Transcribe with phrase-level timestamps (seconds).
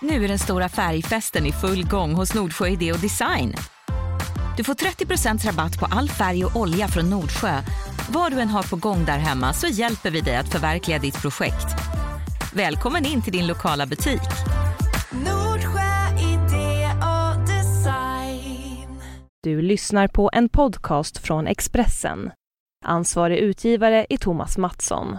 [0.00, 3.54] Nu är den stora färgfesten i full gång hos Nordsjö Idé och Design.
[4.56, 7.60] Du får 30% rabatt på all färg och olja från Nordsjö.
[8.10, 11.22] Vad du än har på gång där hemma så hjälper vi dig att förverkliga ditt
[11.22, 11.66] projekt.
[12.54, 14.20] Välkommen in till din lokala butik.
[15.12, 19.00] Nordsjö idé och design.
[19.42, 22.30] Du lyssnar på en podcast från Expressen.
[22.84, 25.18] Ansvarig utgivare är Thomas Mattsson.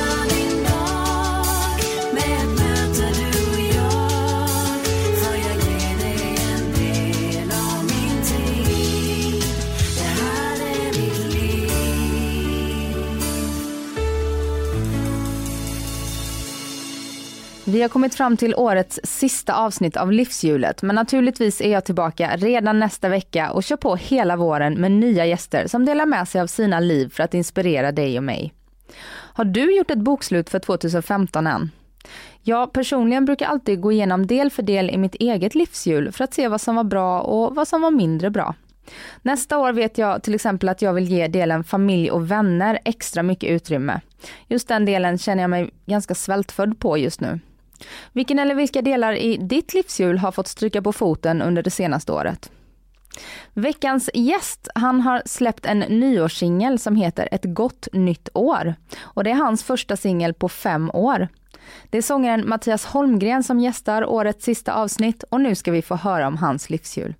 [17.71, 22.35] Vi har kommit fram till årets sista avsnitt av Livshjulet, men naturligtvis är jag tillbaka
[22.35, 26.41] redan nästa vecka och kör på hela våren med nya gäster som delar med sig
[26.41, 28.53] av sina liv för att inspirera dig och mig.
[29.09, 31.71] Har du gjort ett bokslut för 2015 än?
[32.41, 36.33] Jag personligen brukar alltid gå igenom del för del i mitt eget livshjul för att
[36.33, 38.55] se vad som var bra och vad som var mindre bra.
[39.21, 43.23] Nästa år vet jag till exempel att jag vill ge delen familj och vänner extra
[43.23, 44.01] mycket utrymme.
[44.47, 47.39] Just den delen känner jag mig ganska svältfödd på just nu.
[48.13, 52.11] Vilken eller vilka delar i ditt livshjul har fått stryka på foten under det senaste
[52.11, 52.51] året?
[53.53, 58.75] Veckans gäst, han har släppt en nyårssingel som heter Ett gott nytt år.
[59.01, 61.27] Och det är hans första singel på fem år.
[61.89, 65.95] Det är sångaren Mattias Holmgren som gästar årets sista avsnitt och nu ska vi få
[65.95, 67.15] höra om hans livshjul.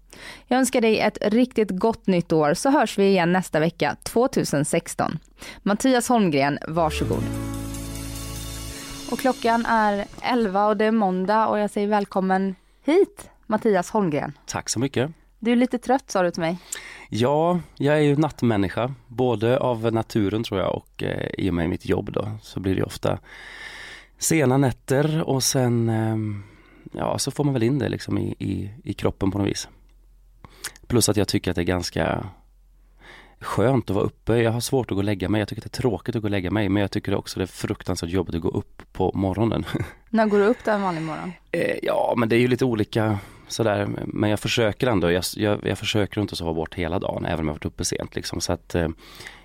[0.48, 5.20] Jag önskar dig ett riktigt gott nytt år så hörs vi igen nästa vecka 2016.
[5.64, 7.24] Mattias Holmgren, varsågod.
[9.12, 14.38] Och klockan är 11 och det är måndag och jag säger välkommen hit Mattias Holmgren.
[14.46, 15.12] Tack så mycket.
[15.40, 16.58] Du är lite trött sa du till mig.
[17.10, 21.70] Ja, jag är ju nattmänniska, både av naturen tror jag och eh, i och med
[21.70, 23.20] mitt jobb då, så blir det ofta
[24.18, 26.18] sena nätter och sen, eh,
[26.92, 29.68] ja så får man väl in det liksom i, i, i kroppen på något vis.
[30.88, 32.26] Plus att jag tycker att det är ganska
[33.42, 34.38] skönt att vara uppe.
[34.38, 35.40] Jag har svårt att gå och lägga mig.
[35.40, 37.44] Jag tycker det är tråkigt att gå och lägga mig, men jag tycker också det
[37.44, 39.66] är fruktansvärt jobbigt att gå upp på morgonen.
[40.10, 41.32] När går du upp där en vanlig morgon?
[41.52, 45.60] Eh, ja, men det är ju lite olika sådär, men jag försöker ändå, jag, jag,
[45.64, 48.42] jag försöker inte sova bort hela dagen, även om jag varit uppe sent liksom.
[48.42, 48.90] Så att eh,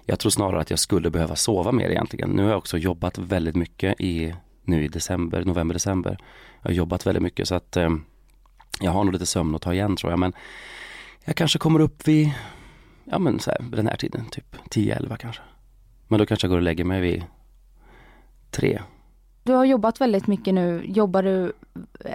[0.05, 2.31] jag tror snarare att jag skulle behöva sova mer egentligen.
[2.31, 6.19] Nu har jag också jobbat väldigt mycket i, nu i december, november, december.
[6.63, 7.91] Jag har jobbat väldigt mycket så att eh,
[8.81, 10.33] jag har nog lite sömn att ta igen tror jag, men
[11.25, 12.31] jag kanske kommer upp vid,
[13.11, 15.43] ja men så här, den här tiden, typ 10-11 kanske.
[16.09, 17.25] Men då kanske jag går och lägger mig vid
[18.51, 18.81] tre.
[19.43, 20.83] Du har jobbat väldigt mycket nu.
[20.85, 21.53] Jobbar du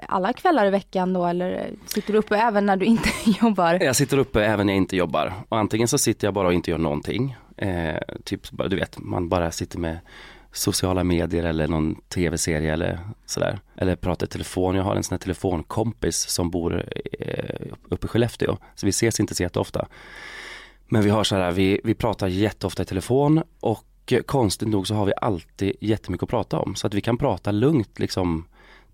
[0.08, 3.10] alla kvällar i veckan då eller sitter du uppe även när du inte
[3.42, 3.74] jobbar?
[3.84, 5.34] Jag sitter uppe även när jag inte jobbar.
[5.50, 7.36] Och antingen så sitter jag bara och inte gör någonting.
[7.58, 9.98] Eh, typ, du vet, man bara sitter med
[10.52, 13.60] sociala medier eller någon tv-serie eller sådär.
[13.76, 14.76] Eller pratar i telefon.
[14.76, 16.86] Jag har en sån här telefonkompis som bor
[17.20, 18.58] eh, uppe i Skellefteå.
[18.76, 19.88] Så vi ses inte så jätteofta.
[20.94, 24.96] Men vi har så här, vi, vi pratar jätteofta i telefon och konstigt nog så
[24.96, 26.76] har vi alltid jättemycket att prata om.
[26.76, 28.46] Så att vi kan prata lugnt liksom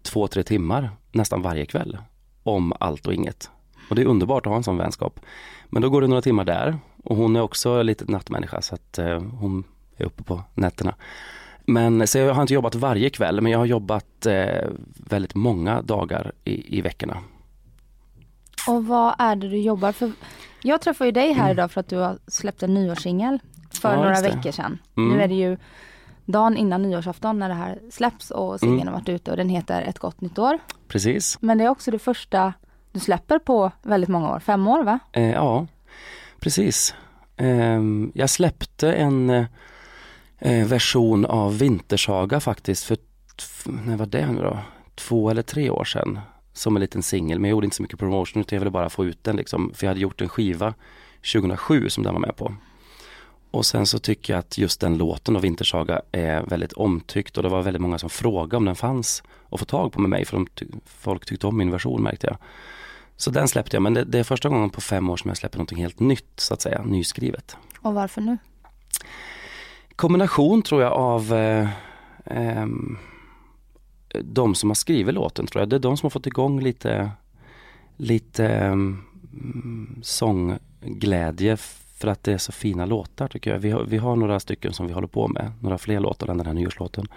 [0.01, 1.97] två, tre timmar nästan varje kväll
[2.43, 3.49] om allt och inget.
[3.89, 5.19] Och det är underbart att ha en sån vänskap.
[5.69, 8.97] Men då går det några timmar där och hon är också lite nattmänniska så att
[8.97, 9.63] eh, hon
[9.97, 10.95] är uppe på nätterna.
[11.65, 15.81] Men så jag har inte jobbat varje kväll men jag har jobbat eh, väldigt många
[15.81, 17.17] dagar i, i veckorna.
[18.67, 20.11] Och vad är det du jobbar för?
[20.63, 23.39] Jag träffade ju dig här idag för att du har släppt en nyårssingel
[23.72, 24.79] för Ja, några veckor sedan.
[24.97, 25.17] Mm.
[25.17, 25.57] Nu är det ju
[26.25, 28.94] dagen innan nyårsafton när det här släpps och singeln Mm.
[28.94, 30.59] har varit ute och den heter Ett gott nytt år.
[30.88, 31.38] Precis.
[31.41, 32.53] Men det är också det första
[32.91, 35.00] du släpper på väldigt många år, fem år va?
[35.11, 35.67] Eh, ja,
[36.39, 36.95] precis.
[37.38, 39.29] Ehm, jag släppte en
[40.39, 42.97] eh, version av Vintersaga faktiskt för,
[43.85, 44.57] när var det nu då?
[44.95, 46.19] Två eller tre år sedan.
[46.57, 48.90] Som en liten singel, men jag gjorde inte så mycket promotion utan jag ville bara
[48.90, 49.72] få ut den liksom.
[49.73, 50.73] För jag hade gjort en skiva
[51.34, 52.53] 2007 som den var med på.
[53.51, 57.44] Och sen så tycker jag att just den låten av Vintersaga är väldigt omtyckt och
[57.44, 60.25] det var väldigt många som frågade om den fanns att få tag på med mig
[60.25, 62.38] för de ty- folk tyckte om min version märkte jag.
[63.18, 65.38] Så den släppte jag, men det, det är första gången på fem år som jag
[65.38, 67.57] släpper någonting helt nytt så att säga, nyskrivet.
[67.81, 68.38] Och varför nu?
[69.95, 71.69] Kombination tror jag av eh,
[72.25, 72.98] ehm,
[74.23, 75.69] de som har skrivit låten tror jag.
[75.69, 77.11] Det är de som har fått igång lite,
[77.97, 81.57] lite mm, sångglädje
[81.97, 83.59] för att det är så fina låtar tycker jag.
[83.59, 86.37] Vi har, vi har några stycken som vi håller på med, några fler låtar än
[86.37, 87.07] den här nyårslåten.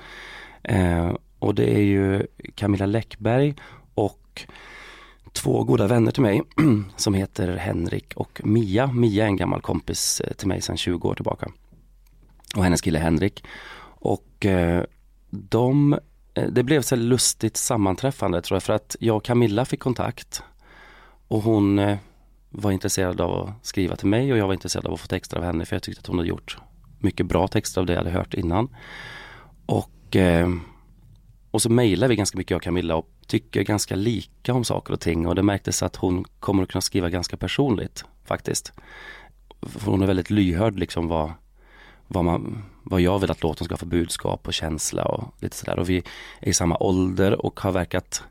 [0.63, 3.55] Eh, och det är ju Camilla Läckberg
[3.95, 4.47] och
[5.33, 6.43] två goda vänner till mig
[6.97, 8.87] som heter Henrik och Mia.
[8.87, 11.49] Mia är en gammal kompis eh, till mig sedan 20 år tillbaka.
[12.57, 13.45] och hennes kille Henrik.
[14.03, 14.85] Och eh,
[15.31, 15.99] de,
[16.35, 19.81] Eh, det blev så här lustigt sammanträffande tror jag för att jag och Camilla fick
[19.81, 20.43] kontakt
[21.29, 21.99] och hon eh,
[22.51, 25.37] var intresserad av att skriva till mig och jag var intresserad av att få texter
[25.37, 26.59] av henne för jag tyckte att hon hade gjort
[26.99, 28.69] mycket bra texter av det jag hade hört innan.
[29.67, 30.49] Och, eh,
[31.51, 34.93] och så mejlade vi ganska mycket jag och Camilla och tycker ganska lika om saker
[34.93, 38.73] och ting och det märktes att hon kommer att kunna skriva ganska personligt faktiskt.
[39.63, 41.33] För hon är väldigt lyhörd liksom vad,
[42.13, 45.57] vad, man, vad jag vill att låten ska ha för budskap och känsla och lite
[45.57, 45.79] sådär.
[45.79, 46.03] Och vi
[46.41, 48.23] är i samma ålder och har verkat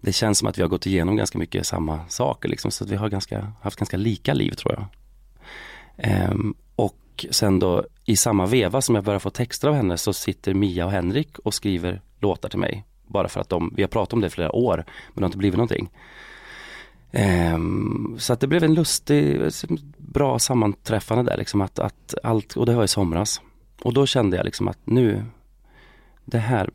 [0.00, 2.90] det känns som att vi har gått igenom ganska mycket samma saker liksom, så att
[2.90, 4.86] vi har ganska, haft ganska lika liv tror jag.
[5.96, 10.12] Ehm, och sen då i samma veva som jag börjar få texter av henne så
[10.12, 12.84] sitter Mia och Henrik och skriver låtar till mig.
[13.06, 15.26] Bara för att de, vi har pratat om det i flera år men det har
[15.26, 15.90] inte blivit någonting.
[17.12, 19.40] Ehm, så att det blev en lustig,
[19.98, 23.40] bra sammanträffande där liksom att, att allt, och det var i somras.
[23.82, 25.24] Och då kände jag liksom att nu,
[26.24, 26.70] det här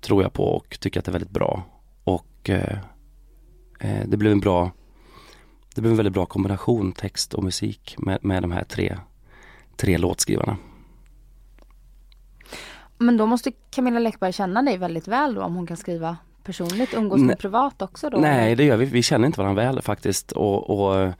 [0.00, 1.62] tror jag på och tycker att det är väldigt bra.
[2.04, 2.78] Och eh,
[3.80, 4.70] eh det blev en bra,
[5.74, 8.96] det blev en väldigt bra kombination text och musik med, med de här tre,
[9.76, 10.56] tre låtskrivarna.
[12.98, 16.94] Men då måste Camilla Läckberg känna dig väldigt väl då om hon kan skriva personligt.
[16.94, 18.18] Umgås ni privat också då?
[18.18, 18.84] Nej, det gör vi.
[18.84, 20.32] Vi känner inte varandra väl faktiskt.
[20.32, 21.12] Och, och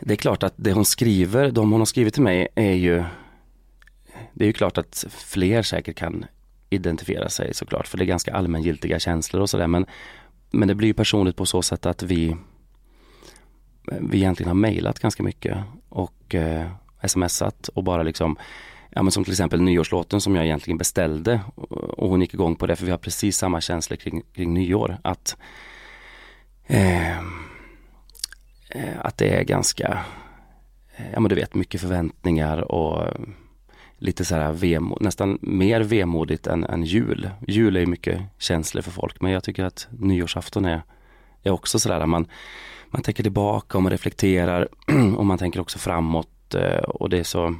[0.00, 3.04] det är klart att det hon skriver, de hon har skrivit till mig är ju
[4.32, 6.24] Det är ju klart att fler säkert kan
[6.70, 9.66] identifiera sig såklart, för det är ganska allmängiltiga känslor och sådär.
[9.66, 9.86] Men,
[10.50, 12.36] men det blir ju personligt på så sätt att vi
[14.00, 16.66] vi egentligen har mejlat ganska mycket och eh,
[17.06, 18.36] smsat och bara liksom
[18.90, 21.40] Ja men som till exempel nyårslåten som jag egentligen beställde
[21.96, 24.98] och hon gick igång på det för vi har precis samma känslor kring, kring nyår.
[25.02, 25.36] Att,
[26.66, 27.32] ehm,
[28.70, 29.98] eh, att det är ganska,
[30.96, 33.08] eh, ja men du vet mycket förväntningar och
[33.98, 37.30] lite så här vemod, nästan mer vemodigt än, än jul.
[37.46, 40.82] Jul är ju mycket känslor för folk men jag tycker att nyårsafton är,
[41.42, 42.26] är också sådär man,
[42.90, 44.68] man tänker tillbaka och man reflekterar
[45.16, 47.54] och man tänker också framåt eh, och det är så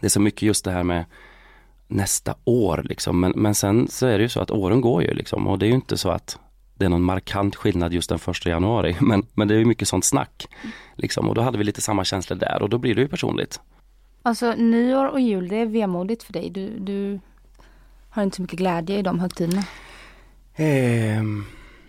[0.00, 1.04] det är så mycket just det här med
[1.88, 3.20] nästa år liksom.
[3.20, 5.66] Men, men sen så är det ju så att åren går ju liksom och det
[5.66, 6.38] är ju inte så att
[6.74, 8.96] det är någon markant skillnad just den första januari.
[9.00, 10.46] Men, men det är ju mycket sånt snack.
[10.94, 11.28] Liksom.
[11.28, 13.60] Och då hade vi lite samma känslor där och då blir det ju personligt.
[14.22, 16.50] Alltså nyår och jul det är vemodigt för dig.
[16.50, 17.20] Du, du
[18.10, 19.64] har inte så mycket glädje i de högtiderna.
[20.56, 21.44] Ehm,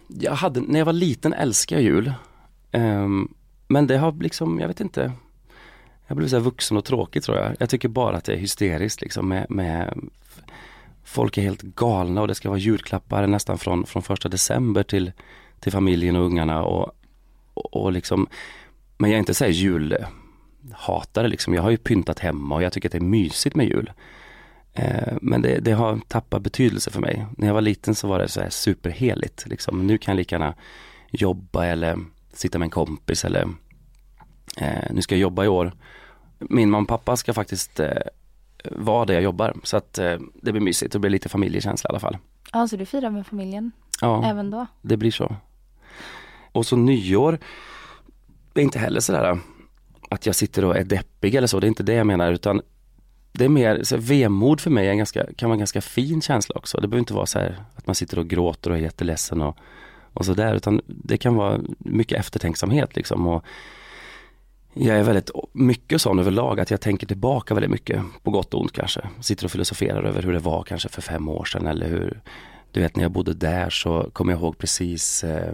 [0.08, 2.14] jag hade, när jag var liten älskade jag jul.
[2.72, 3.34] Ehm,
[3.68, 5.12] men det har liksom, jag vet inte.
[6.10, 7.56] Jag blev så här vuxen och tråkig tror jag.
[7.60, 10.00] Jag tycker bara att det är hysteriskt liksom med, med
[11.04, 15.12] Folk är helt galna och det ska vara julklappar nästan från, från första december till,
[15.60, 16.92] till familjen och ungarna och,
[17.54, 18.28] och, och liksom
[18.98, 21.54] Men jag är inte såhär julhatare liksom.
[21.54, 23.92] Jag har ju pyntat hemma och jag tycker att det är mysigt med jul.
[24.74, 27.26] Eh, men det, det har tappat betydelse för mig.
[27.38, 29.88] När jag var liten så var det så här superheligt liksom.
[29.88, 30.54] Nu kan jag lika gärna
[31.12, 31.98] jobba eller
[32.34, 33.48] sitta med en kompis eller
[34.57, 35.72] eh, nu ska jag jobba i år.
[36.40, 37.92] Min mamma och pappa ska faktiskt eh,
[38.72, 40.94] vara där jag jobbar så att eh, det blir mysigt.
[40.94, 42.18] Det blir lite familjekänsla i alla fall.
[42.54, 44.66] Ja, så du firar med familjen Ja, även då?
[44.81, 45.36] det blir så.
[46.51, 47.38] Och så nyår,
[48.54, 49.40] det är inte heller sådär
[50.10, 52.62] att jag sitter och är deppig eller så, det är inte det jag menar utan
[53.31, 55.82] det är mer, så här, vemod för mig är en ganska, kan vara en ganska
[55.82, 56.77] fin känsla också.
[56.82, 59.58] Det behöver inte vara så här att man sitter och gråter och är jätteledsen och,
[60.13, 63.27] och sådär utan det kan vara mycket eftertänksamhet liksom.
[63.27, 63.44] Och
[64.74, 68.62] jag är väldigt mycket sån överlag att jag tänker tillbaka väldigt mycket på gott och
[68.62, 69.02] ont kanske.
[69.22, 72.22] Sitter och filosoferar över hur det var kanske för fem år sedan eller hur
[72.72, 75.54] Du vet när jag bodde där så kommer jag ihåg precis eh,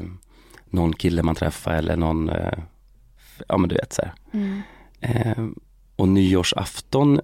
[0.65, 2.59] någon kille man träffade eller någon eh,
[3.47, 4.03] Ja men du vet så.
[4.31, 4.61] Mm.
[5.01, 5.45] Eh,
[5.95, 7.19] och nyårsafton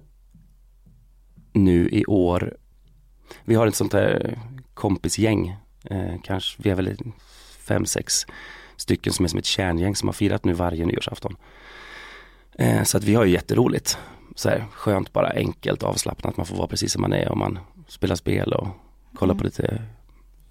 [1.52, 2.56] nu i år,
[3.44, 4.38] vi har ett sånt här
[4.74, 6.96] kompisgäng, eh, kanske, vi är väl
[7.58, 8.26] fem, sex
[8.76, 11.36] stycken som är som ett kärngäng som har firat nu varje nyårsafton.
[12.58, 13.98] Eh, så att vi har ju jätteroligt.
[14.34, 17.58] Så här, skönt bara enkelt avslappnat, man får vara precis som man är och man
[17.88, 18.68] spelar spel och
[19.14, 19.82] kollar på lite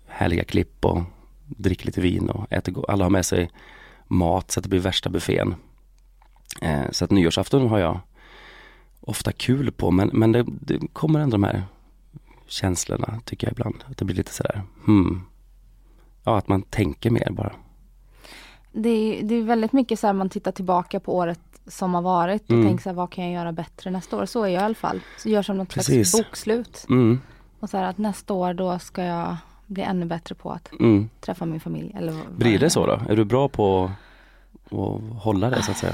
[0.08, 1.02] härliga klipp och
[1.46, 3.50] dricker lite vin och äter, alla har med sig
[4.08, 5.56] mat så att det blir värsta buffén.
[6.62, 8.00] Eh, så att nyårsafton har jag
[9.00, 11.64] ofta kul på men, men det, det kommer ändå de här
[12.48, 13.84] känslorna tycker jag ibland.
[13.90, 15.22] Att det blir lite sådär, hmm.
[16.24, 17.54] Ja, att man tänker mer bara.
[18.72, 22.02] Det är, det är väldigt mycket så här man tittar tillbaka på året som har
[22.02, 22.68] varit och Mm.
[22.68, 24.26] tänker så här, vad kan jag göra bättre nästa år?
[24.26, 25.00] Så är jag i alla fall.
[25.18, 26.12] Så gör som något Precis.
[26.12, 26.86] slags bokslut.
[26.90, 27.22] Mm,
[27.60, 29.38] Och så här att nästa år då ska jag
[29.68, 31.10] bli ännu bättre på att mm.
[31.22, 31.94] träffa min familj.
[31.98, 33.00] Eller Blir det så då?
[33.10, 33.92] Är du bra på
[34.72, 35.94] att hålla det så att säga?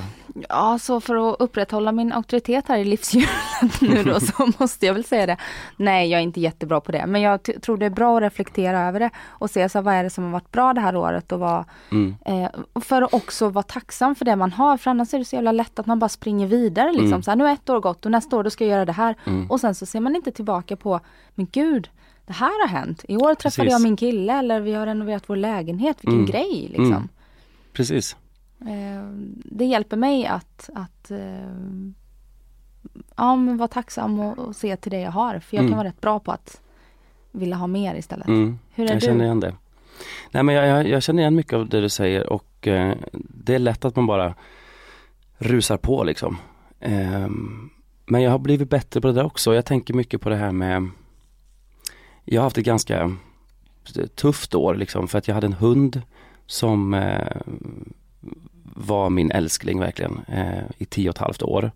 [0.50, 3.30] Ja, så för att upprätthålla min auktoritet här i livshjulet
[3.82, 5.38] nu då så måste jag väl säga det.
[5.78, 8.80] Nej, jag är inte jättebra på det, men jag tror det är bra att reflektera
[8.88, 11.32] över det och se så vad är det som har varit bra det här året
[11.32, 12.16] och vad, Mm.
[12.26, 15.26] eh, och för att också vara tacksam för det man har, för annars är det
[15.26, 17.08] så jävla lätt att man bara springer vidare liksom.
[17.08, 17.24] Mm.
[17.24, 18.92] Så här, nu har ett år gått och nästa år då ska jag göra det
[18.92, 19.52] här Mm.
[19.52, 21.00] och sen så ser man inte tillbaka på,
[21.36, 21.90] men gud,
[22.26, 23.06] det här har hänt.
[23.08, 23.72] I år träffade Precis.
[23.72, 26.26] jag min kille eller vi har renoverat vår lägenhet, vilken Mm.
[26.26, 26.86] grej liksom.
[26.86, 27.08] Mm.
[27.74, 28.16] Precis.
[28.62, 29.10] Eh,
[29.46, 31.52] det hjälper mig att, att eh,
[33.16, 35.40] ja, men vara tacksam och, och se till det jag har.
[35.40, 35.72] För jag Mm.
[35.72, 36.62] kan vara rätt bra på att
[37.32, 38.28] vilja ha mer istället.
[38.28, 38.60] Mm.
[38.74, 39.06] Hur är jag du?
[39.06, 39.54] känner igen det.
[40.32, 43.56] Nej men jag, jag, jag känner igen mycket av det du säger och eh, det
[43.56, 44.34] är lätt att man bara
[45.38, 46.38] rusar på liksom.
[46.80, 47.70] Ehm,
[48.06, 49.56] men jag har blivit bättre på det där också.
[49.56, 50.90] Jag tänker mycket på det här med
[52.26, 53.16] Jag har haft ett ganska
[54.16, 56.02] tufft år liksom för att jag hade en hund
[56.46, 57.38] som eh,
[58.78, 61.72] var min älskling verkligen eh, i tio och ett halvt år.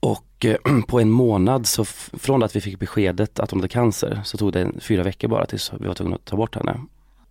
[0.00, 0.56] Och eh,
[0.88, 4.52] på en månad så från att vi fick beskedet att hon hade cancer så tog
[4.52, 6.80] det en, fyra veckor bara tills vi var tvungna att ta bort henne.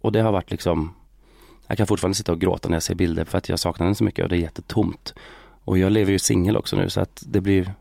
[0.02, 0.94] Och det har varit liksom
[1.68, 3.96] Jag kan fortfarande sitta och gråta när jag ser bilder för att jag saknar henne
[3.96, 5.14] så mycket och det är jättetomt.
[5.66, 7.74] Och jag lever ju singel också nu så att det blir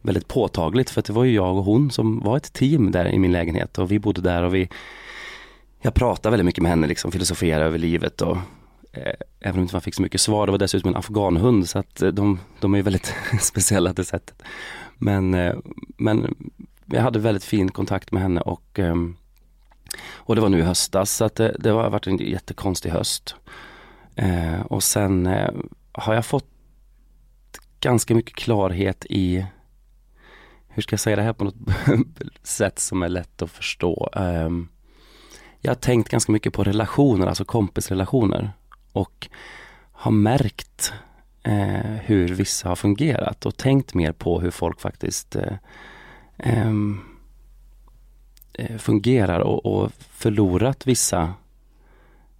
[0.00, 3.08] väldigt påtagligt för att det var ju jag och hon som var ett team där
[3.08, 4.68] i min lägenhet och vi bodde där och vi
[5.80, 8.36] Jag pratade väldigt mycket med henne liksom, filosoferade över livet och
[8.92, 11.78] Eh, även om inte man fick så mycket svar, det var dessutom en afghanhund så
[11.78, 14.42] att eh, de, de är ju väldigt speciella det sättet.
[14.98, 15.54] Men, eh,
[15.96, 16.34] men
[16.86, 19.16] jag hade väldigt fin kontakt med henne och ehm,
[20.02, 23.34] och det var nu i höstas så att det, det har varit en jättekonstig höst.
[24.64, 25.26] Och sen
[25.92, 26.48] har jag fått
[27.80, 29.46] ganska mycket klarhet i
[30.68, 31.56] hur ska jag säga det här på något
[32.42, 34.10] sätt som är lätt att förstå.
[34.12, 34.68] Ehm,
[35.60, 38.52] jag har tänkt ganska mycket på relationer, alltså kompisrelationer
[38.92, 39.28] och
[39.92, 40.92] har märkt
[41.42, 45.56] eh, hur vissa har fungerat och tänkt mer på hur folk faktiskt eh,
[46.38, 47.00] ehm,
[48.52, 51.34] eh, fungerar och, och förlorat vissa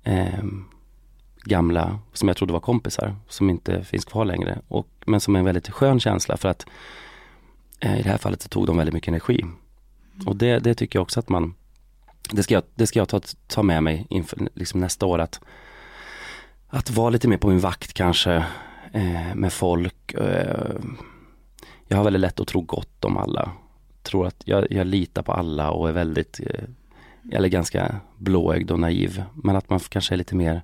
[0.04, 0.64] ehm,
[1.44, 4.60] gamla, som jag trodde var kompisar, som inte finns kvar längre.
[4.68, 6.66] Och, men som är en väldigt skön känsla för att
[7.80, 9.44] eh, i det här fallet så tog de väldigt mycket energi.
[10.26, 11.54] Och det, det tycker jag också att man,
[12.30, 15.40] det ska jag, det ska jag ta, ta med mig inför liksom nästa år att,
[16.70, 18.44] att vara lite mer på min vakt kanske
[18.92, 20.14] eh, med folk.
[20.14, 20.76] Eh,
[21.88, 23.50] jag har väldigt lätt att tro gott om alla.
[24.02, 26.64] Tror att jag, jag litar på alla och är väldigt, eh,
[27.32, 29.24] eller ganska blåögd och naiv.
[29.34, 30.62] Men att man kanske är lite mer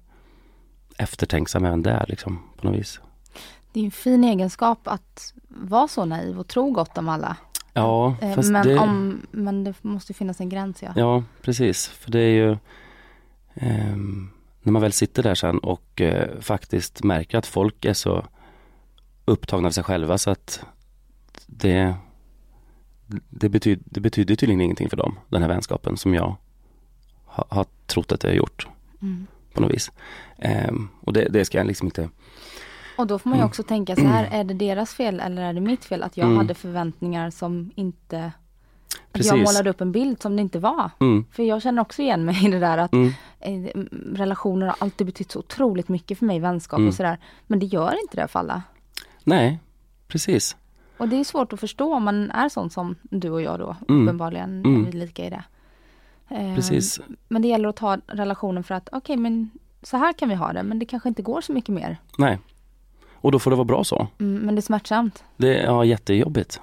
[0.98, 3.00] eftertänksam även där liksom på något vis.
[3.72, 7.36] Det är en fin egenskap att vara så naiv och tro gott om alla.
[7.72, 10.92] Ja, Eh, fast men, det, om, men det måste finnas en gräns ja.
[10.96, 11.86] ja precis.
[11.86, 12.56] För det är ju
[13.54, 14.30] ehm,
[14.66, 18.26] när man väl sitter där sen och eh, faktiskt märker att folk är så
[19.24, 20.64] upptagna av sig själva så att
[21.46, 21.94] det,
[23.28, 26.36] det, betyder, det betyder tydligen ingenting för dem, den här vänskapen som jag
[27.24, 28.68] ha, har trott att det har gjort
[29.02, 29.26] Mm.
[29.54, 29.92] på något vis.
[30.38, 32.08] Ehm, och det, det ska jag liksom inte
[32.98, 33.48] Och då får man ju Mm.
[33.48, 36.24] också tänka så här, är det deras fel eller är det mitt fel att jag
[36.26, 36.36] Mm.
[36.38, 38.32] hade förväntningar som inte
[39.12, 39.30] Precis.
[39.32, 40.90] jag målade upp en bild som det inte var.
[41.00, 43.82] Mm, För jag känner också igen mig i det där att mm, eh,
[44.14, 46.88] relationer har alltid betytt så otroligt mycket för mig, vänskap Mm.
[46.88, 47.18] och sådär.
[47.46, 48.62] Men det gör inte det för alla.
[49.24, 49.58] nej,
[50.08, 50.56] precis.
[50.98, 53.76] Och det är svårt att förstå om man är sån som du och jag då.
[53.88, 54.02] Mm.
[54.02, 54.82] Uppenbarligen Mm.
[54.86, 55.44] är vi lika i det.
[56.28, 57.00] Eh, Precis.
[57.28, 59.50] Men det gäller att ta relationen för att okej men
[59.82, 61.96] så här kan vi ha det men det kanske inte går så mycket mer.
[62.18, 62.38] Nej.
[63.14, 64.06] Och då får det vara bra så.
[64.18, 65.24] Mm, men det är smärtsamt.
[65.36, 66.60] Det är ja, jättejobbigt.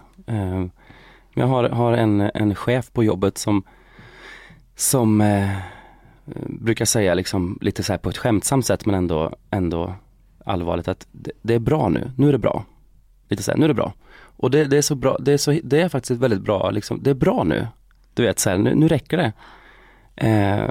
[1.33, 3.63] Jag har, har en, en chef på jobbet som,
[4.75, 5.49] som eh,
[6.47, 9.95] brukar säga liksom lite så här på ett skämtsamt sätt men ändå, ändå
[10.45, 12.65] allvarligt att det, det är bra nu, nu är det bra.
[13.27, 13.93] Lite så här, nu är det bra.
[14.37, 16.99] Och det, det är så bra, det är, så, det är faktiskt väldigt bra, liksom,
[17.03, 17.67] det är bra nu.
[18.13, 19.33] Du vet så här, nu, nu räcker det.
[20.27, 20.69] Eh,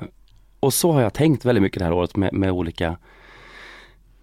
[0.61, 2.97] och så har jag tänkt väldigt mycket det här året med, med olika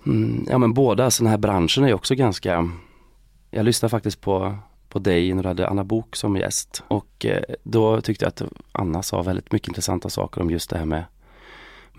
[0.06, 2.70] Mm, ja men båda, så den här branschen är också ganska
[3.52, 4.58] Jag lyssnar faktiskt på,
[4.90, 8.42] på dig när du hade Anna Bok som gäst och eh, då tyckte jag att
[8.72, 11.04] Anna sa väldigt mycket intressanta saker om just det här med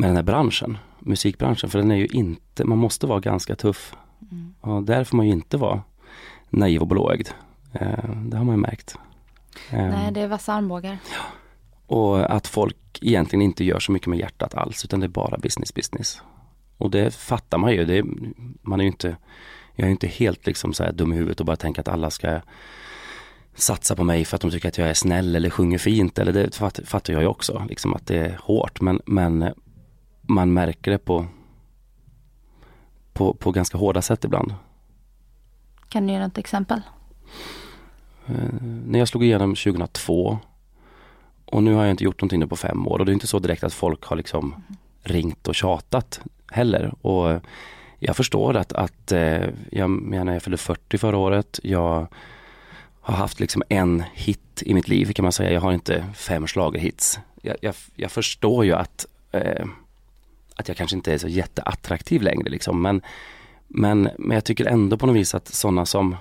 [0.00, 3.94] med den här branschen, musikbranschen, för den är ju inte, man måste vara ganska tuff.
[4.30, 4.54] Mm.
[4.60, 5.82] Och där får man ju inte vara
[6.50, 7.28] naiv och blåögd.
[7.72, 8.98] Eh, det har man ju märkt.
[9.70, 10.98] Eh, Nej det är vassa armbågar.
[11.86, 15.38] och att folk egentligen inte gör så mycket med hjärtat alls utan det är bara
[15.38, 16.22] business business.
[16.76, 17.84] Och det fattar man ju.
[17.84, 18.04] Det
[18.62, 19.16] man är ju inte,
[19.80, 22.10] jag är inte helt liksom så här dum i huvudet och bara tänker att alla
[22.10, 22.40] ska
[23.54, 26.18] satsa på mig för att de tycker att jag är snäll eller sjunger fint.
[26.18, 28.80] Eller det fatt- fattar jag ju också, liksom att det är hårt.
[28.80, 29.54] Men, men
[30.22, 31.26] man märker det på,
[33.12, 34.54] på, på ganska hårda sätt ibland.
[35.88, 36.80] Kan du ge något exempel?
[38.26, 38.34] Eh,
[38.86, 40.38] när jag slog igenom 2002
[41.44, 43.38] och nu har jag inte gjort någonting på fem år och det är inte så
[43.38, 44.54] direkt att folk har liksom
[45.02, 46.20] ringt och tjatat
[46.50, 46.94] heller.
[47.00, 47.40] Och eh,
[48.00, 51.60] jag förstår att, att eh, jag menar jag fyllde 40 förra året.
[51.62, 52.06] Jag
[53.00, 55.52] har haft liksom en hit i mitt liv kan man säga.
[55.52, 57.18] Jag har inte fem schlagerhits.
[57.42, 59.66] Jag, jag, jag förstår ju att, eh,
[60.56, 62.82] att jag kanske inte är så jätteattraktiv längre liksom.
[62.82, 63.02] Men,
[63.68, 66.16] men, men jag tycker ändå på något vis att sådana som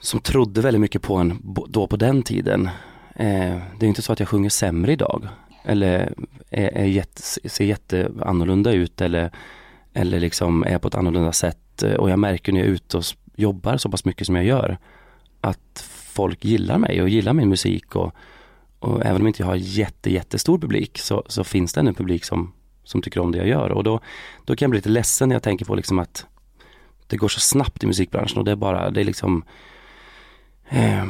[0.00, 1.38] som trodde väldigt mycket på en
[1.68, 2.68] då på den tiden.
[3.16, 5.28] Eh, det är inte så att jag sjunger sämre idag.
[5.64, 6.12] Eller
[6.50, 9.30] eh, är, är jätte, ser jätteannorlunda ut eller,
[9.96, 11.82] eller liksom är på ett annorlunda sätt.
[11.82, 13.04] Eh, och jag märker när jag är ute och
[13.36, 14.78] jobbar så pass mycket som jag gör
[15.40, 17.96] att folk gillar mig och gillar min musik.
[17.96, 18.14] Och,
[18.78, 22.24] och även om inte jag har jätte, jättestor publik så, så finns det en publik
[22.24, 22.52] som,
[22.84, 23.70] som tycker om det jag gör.
[23.70, 24.00] Och då,
[24.44, 26.26] då kan jag bli lite ledsen när jag tänker på liksom att
[27.06, 28.38] det går så snabbt i musikbranschen.
[28.38, 29.44] Och det är bara, det är liksom
[30.68, 31.04] eh,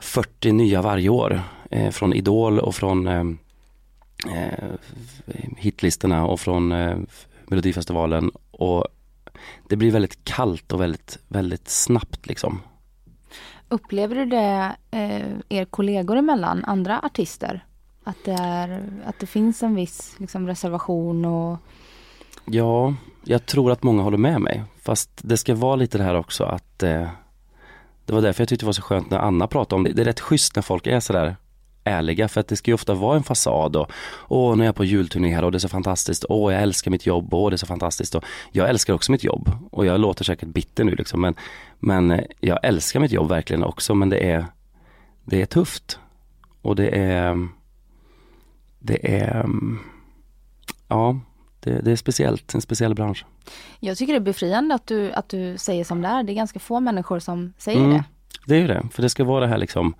[0.00, 1.42] 40 nya varje år.
[1.70, 3.38] Eh, från Idol och från ehm,
[4.26, 4.64] eh,
[5.56, 6.96] hitlistorna och från eh,
[7.50, 8.84] Melodifestivalen och
[9.68, 12.60] det blir väldigt kallt och väldigt, väldigt snabbt liksom.
[13.68, 17.64] Upplever du det eh, er kollegor emellan, andra artister?
[18.04, 21.58] Att det, är, att det finns en viss liksom, reservation och
[22.44, 24.64] Ja, jag tror att många håller med mig.
[24.82, 27.08] Fast det ska vara lite det här också att eh,
[28.04, 29.92] Det var därför jag tyckte det var så skönt när Anna pratade om det.
[29.92, 31.36] Det är rätt schysst när folk är sådär
[31.88, 33.92] ärliga för att det ska ju ofta vara en fasad och
[34.28, 36.90] åh nu är jag på julturné här och det är så fantastiskt, åh jag älskar
[36.90, 40.00] mitt jobb, åh det är så fantastiskt och jag älskar också mitt jobb och jag
[40.00, 41.34] låter säkert bitter nu liksom men,
[41.78, 44.46] men eh, jag älskar mitt jobb verkligen också men det är
[45.24, 45.98] det är tufft
[46.62, 47.48] och det är
[48.78, 49.46] det är
[50.88, 51.20] ja
[51.60, 53.24] det, det är speciellt, en speciell bransch.
[53.80, 56.22] Jag tycker det är befriande att du, att du säger som det är.
[56.22, 57.90] Det är ganska få människor som säger Mm.
[57.92, 58.04] det.
[58.46, 59.94] Det är ju det, för det ska vara det här liksom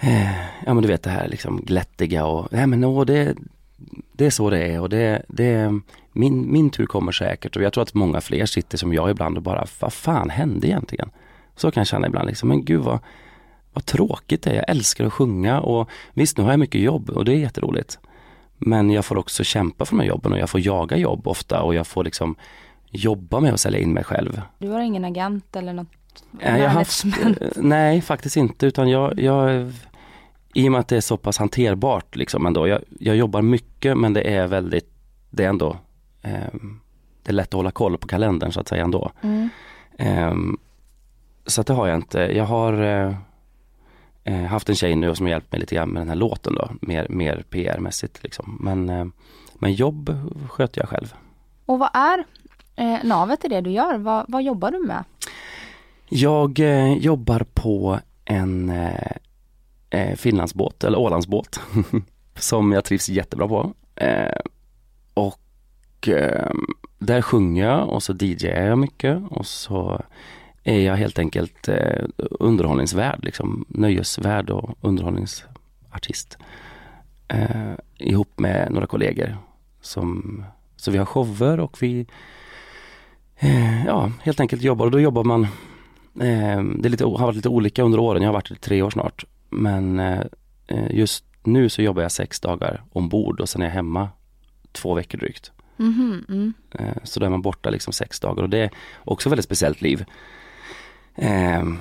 [0.66, 3.34] Ja men du vet det här liksom glättiga och, nej men åh, det,
[4.12, 5.80] det är så det är och det, det
[6.12, 9.36] min, min tur kommer säkert och jag tror att många fler sitter som jag ibland
[9.36, 11.10] och bara, vad fan hände egentligen?
[11.56, 12.98] Så kan jag känna ibland liksom, men gud vad,
[13.72, 17.10] vad tråkigt det är, jag älskar att sjunga och visst nu har jag mycket jobb
[17.10, 17.98] och det är jätteroligt.
[18.58, 21.62] Men jag får också kämpa för de här jobben och jag får jaga jobb ofta
[21.62, 22.36] och jag får liksom
[22.90, 24.40] jobba med att sälja in mig själv.
[24.58, 25.88] Du har ingen agent eller något
[26.40, 29.72] jag haft, eh, nej faktiskt inte utan jag, jag
[30.56, 32.68] i och med att det är så pass hanterbart liksom ändå.
[32.68, 34.90] Jag, jag jobbar mycket men det är väldigt,
[35.30, 35.76] det är ändå,
[36.22, 36.80] ehm,
[37.22, 39.10] det är lätt att hålla koll på kalendern så att säga ändå.
[39.20, 39.48] Mm.
[39.98, 40.58] Ehm,
[41.46, 42.18] så att det har jag inte.
[42.18, 43.14] Jag har eh,
[44.24, 46.54] eh, haft en tjej nu som har hjälpt mig lite grann med den här låten
[46.54, 48.58] då, mer, mer PR-mässigt liksom.
[48.60, 49.06] Men, eh,
[49.54, 50.16] men jobb
[50.50, 51.14] sköter jag själv.
[51.66, 52.24] Och vad är
[52.76, 53.98] eh, navet i det du gör?
[53.98, 55.04] Vad, vad jobbar du med?
[56.08, 58.72] Jag eh, jobbar på en
[59.90, 61.60] eh, Finlandsbåt, eller Ålandsbåt,
[62.38, 63.72] som jag trivs jättebra på.
[63.96, 64.40] Eh,
[65.14, 66.50] och eh,
[66.98, 70.02] där sjunger jag och så DJar jag mycket och så
[70.64, 76.38] är jag helt enkelt eh, underhållningsvärd, liksom nöjesvärd och underhållningsartist.
[77.28, 79.36] Eh, ihop med några kollegor.
[79.80, 80.44] Som,
[80.76, 82.06] så vi har shower och vi
[83.36, 85.46] eh, ja, helt enkelt jobbar och då jobbar man
[86.20, 88.82] Eh, det är lite, har varit lite olika under åren, jag har varit i tre
[88.82, 89.24] år snart.
[89.50, 90.20] Men eh,
[90.66, 94.08] eh, just nu så jobbar jag sex dagar ombord och sen är jag hemma
[94.72, 95.52] två veckor drygt.
[95.76, 96.54] Mhm, mm.
[96.72, 98.70] Eh, så då är man borta liksom sex dagar och det är
[99.04, 100.04] också väldigt speciellt liv.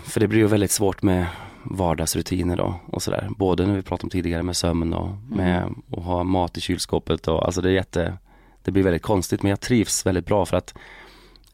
[0.04, 1.26] För det blir ju väldigt svårt med
[1.64, 3.28] vardagsrutiner då och sådär.
[3.38, 7.28] Både när vi pratade om tidigare med sömn och med att ha mat i kylskåpet
[7.28, 8.18] och alltså det är jätte
[8.64, 10.74] Det blir väldigt konstigt men jag trivs väldigt bra för att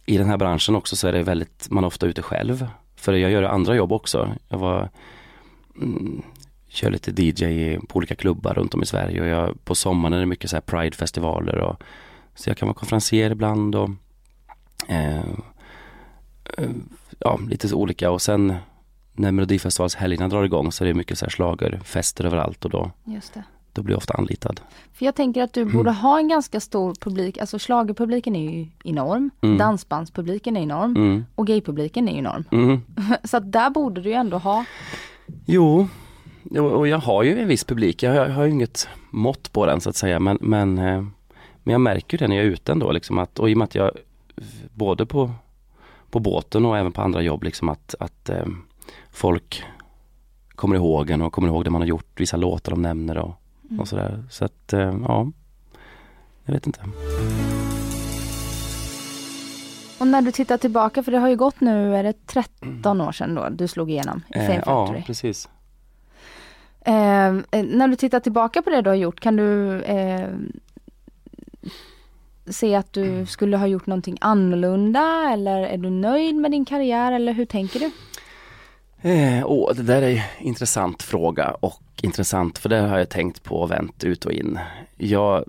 [0.06, 2.67] i den här branschen också så är det väldigt, man är ofta ute själv.
[2.95, 4.36] För jag gör andra jobb också.
[4.47, 4.89] Jag var,
[5.76, 6.22] mm,
[6.68, 10.20] kör lite DJ på olika klubbar runt om i Sverige och jag, på sommaren är
[10.20, 11.84] det mycket så här Pride-festivaler och
[12.36, 13.90] så jag kan vara konferencier ibland och
[14.88, 15.18] eh,
[16.58, 16.70] eh,
[17.20, 18.54] ja, lite så olika och sen
[19.14, 23.34] när Melodifestivalshelgerna drar igång så är det mycket så här schlagerfester överallt och då, Just
[23.34, 23.44] det.
[23.74, 24.62] då blir jag ofta anlitad.
[24.94, 25.74] För jag tänker att du Mm.
[25.78, 29.58] borde ha en ganska stor publik, alltså schlagerpubliken är ju enorm, Mm.
[29.58, 31.26] dansbandspubliken är enorm Mm.
[31.36, 32.44] och gaypubliken är enorm.
[32.52, 32.82] Mm.
[33.24, 34.66] Så att där borde du ändå ha,
[35.46, 35.88] Jo,
[36.60, 38.04] och jag har ju en viss publik.
[38.04, 41.04] Jag har, jag har ju inget mått på den så att säga men, men, eh,
[41.64, 43.58] men jag märker ju det när jag är ute ändå liksom att, och i och
[43.58, 43.92] med att jag
[44.74, 45.32] både på,
[46.10, 48.46] på båten och även på andra jobb liksom att, att eh,
[49.12, 49.64] folk
[50.50, 53.34] kommer ihåg en och kommer ihåg det man har gjort, vissa låtar de nämner och,
[53.80, 54.24] och sådär.
[54.30, 55.32] Så att eh, ja,
[56.46, 56.82] jag vet inte.
[60.02, 63.12] Och när du tittar tillbaka, för det har ju gått nu, är det 13 år
[63.12, 65.50] sedan då du slog igenom i Fame Eh, ja, precis.
[66.82, 70.28] Eh, eh, när du tittar tillbaka på det du har gjort, kan du eh,
[72.46, 77.12] se att du skulle ha gjort någonting annorlunda eller är du nöjd med din karriär
[77.12, 77.92] eller hur tänker du?
[79.10, 83.44] Eh, åh, det där är en intressant fråga och intressant för det har jag tänkt
[83.44, 84.60] på och vänt ut och in.
[84.98, 85.46] Jag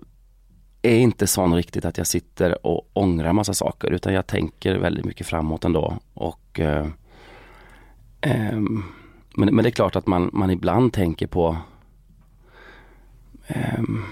[0.83, 5.05] är inte sån riktigt att jag sitter och ångrar massa saker utan jag tänker väldigt
[5.05, 5.97] mycket framåt ändå.
[6.13, 6.87] Och, eh,
[8.21, 8.83] ehm,
[9.35, 11.57] men, men det är klart att man, man ibland tänker på
[13.47, 14.03] ehm,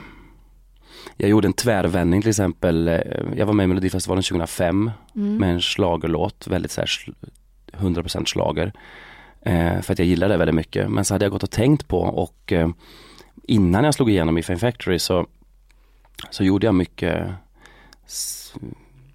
[1.17, 2.87] jag gjorde en tvärvändning till exempel.
[2.87, 2.99] eh,
[3.35, 7.13] Jag var med i Melodifestivalen 2005 med en schlagerlåt, väldigt så här, sl-
[7.71, 8.73] 100% slager.
[9.41, 10.91] Eh, för att jag gillade det väldigt mycket.
[10.91, 12.69] Men så hade jag gått och tänkt på och eh,
[13.43, 15.27] innan jag slog igenom i Fame Factory så,
[16.29, 17.27] så gjorde jag mycket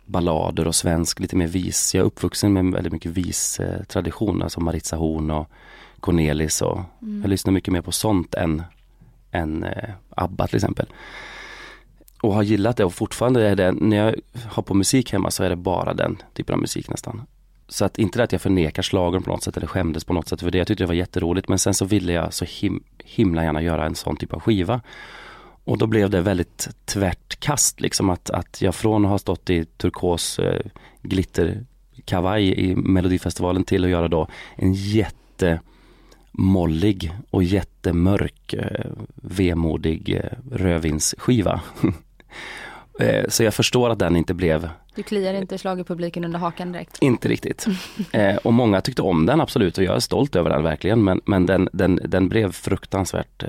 [0.06, 1.94] ballader och svensk, lite mer vis.
[1.94, 5.50] Jag är uppvuxen med väldigt mycket vis eh, tradition, alltså Maritza Horn och
[6.00, 6.80] Cornelis och
[7.22, 8.62] jag lyssnar mycket mer på sånt än,
[9.30, 10.86] än eh, ABBA till exempel.
[12.22, 14.14] Och har gillat det och fortfarande är det, när jag
[14.48, 17.22] har på musik hemma så är det bara den typen av musik nästan.
[17.68, 20.28] Så att inte det att jag förnekar slagen på något sätt eller skämdes på något
[20.28, 20.58] sätt för det.
[20.58, 23.86] Jag tyckte det var jätteroligt men sen så ville jag så him himla gärna göra
[23.86, 24.80] en sån typ av skiva.
[25.66, 29.50] Och då blev det väldigt tvärt kast liksom att, att jag från att ha stått
[29.50, 30.60] i turkos eh,
[31.02, 35.62] glitterkavaj i Melodifestivalen till att göra då en jättemollig
[37.30, 41.60] och jättemörk eh, vemodig eh, rödvinsskiva.
[43.00, 46.98] eh, så jag förstår att den inte blev Du kliar inte schlagerpubliken under hakan direkt?
[47.00, 47.66] inte riktigt.
[48.12, 51.20] Eh, och många tyckte om den absolut och jag är stolt över den verkligen men,
[51.24, 53.48] men den, den, den blev fruktansvärt eh,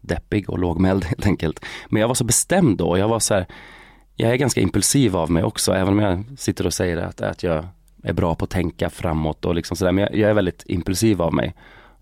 [0.00, 1.64] deppig och lågmäld helt enkelt.
[1.88, 3.46] Men jag var så bestämd då, jag var så här,
[4.16, 7.42] jag är ganska impulsiv av mig också även om jag sitter och säger att, att
[7.42, 7.66] jag
[8.02, 11.22] är bra på att tänka framåt och liksom sådär men jag, jag är väldigt impulsiv
[11.22, 11.54] av mig.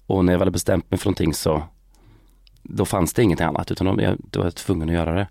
[0.07, 1.63] Och när jag väl hade bestämt mig för någonting så
[2.63, 5.29] då fanns det inget annat utan då, jag, då var jag tvungen att göra det.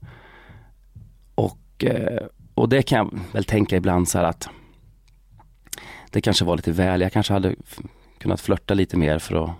[1.35, 4.49] Och, eh, och det kan jag väl tänka ibland så här att
[6.11, 7.55] det kanske var lite väl, jag kanske hade
[8.17, 9.51] kunnat flörta lite mer för att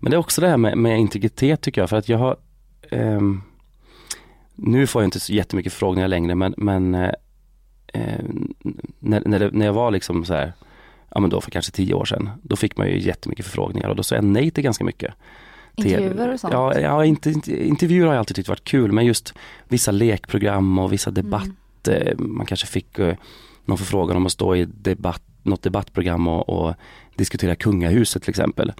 [0.00, 2.36] men det är också det här med, med integritet tycker jag för att jag har
[2.90, 3.42] ehm,
[4.54, 7.10] Nu får jag inte så jättemycket förfrågningar längre men, men eh,
[7.94, 8.24] eh,
[8.98, 10.52] när, när, det, när jag var liksom så här
[11.10, 13.96] Ja men då för kanske tio år sedan Då fick man ju jättemycket förfrågningar och
[13.96, 15.14] då sa jag nej till ganska mycket
[15.76, 16.52] Intervjuer och sånt?
[16.52, 19.34] Ja, ja inte, inte, intervjuer har jag alltid tyckt varit kul men just
[19.68, 22.14] vissa lekprogram och vissa debatter.
[22.18, 23.16] Man kanske fick eh,
[23.64, 26.74] någon förfrågan om att stå i debatt, något debattprogram och, och
[27.14, 28.72] diskutera kungahuset till exempel.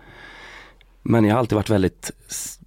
[1.07, 2.11] Men jag har alltid varit väldigt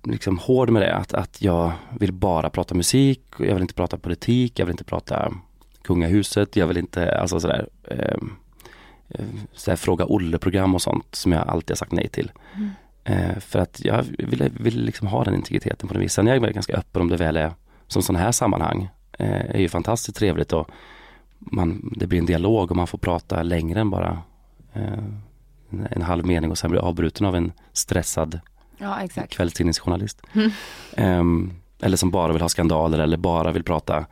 [0.04, 3.74] liksom, hård med det, att, att jag vill bara prata musik, och jag vill inte
[3.74, 5.34] prata politik, jag vill inte prata
[5.82, 8.18] kungahuset, jag vill inte, alltså sådär, eh,
[9.10, 12.32] eh, sådär Fråga Olle-program och sånt som jag alltid har sagt nej till.
[13.04, 16.14] Eh, för att jag vill, vill liksom ha den integriteten på något vis.
[16.14, 17.52] Sen är jag ganska öppen om det väl är
[17.88, 18.90] som sådana här sammanhang.
[19.12, 20.70] Eh, är ju fantastiskt trevligt och
[21.40, 24.22] man, det blir en dialog och man får prata längre än bara
[24.74, 25.04] eh,
[25.70, 28.40] en, en halv mening och sen blir avbruten av en stressad
[28.78, 29.34] Ja, exakt.
[29.34, 30.22] kvällstidningsjournalist.
[30.96, 34.06] Ehm, eller som bara vill ha skandaler eller bara vill prata,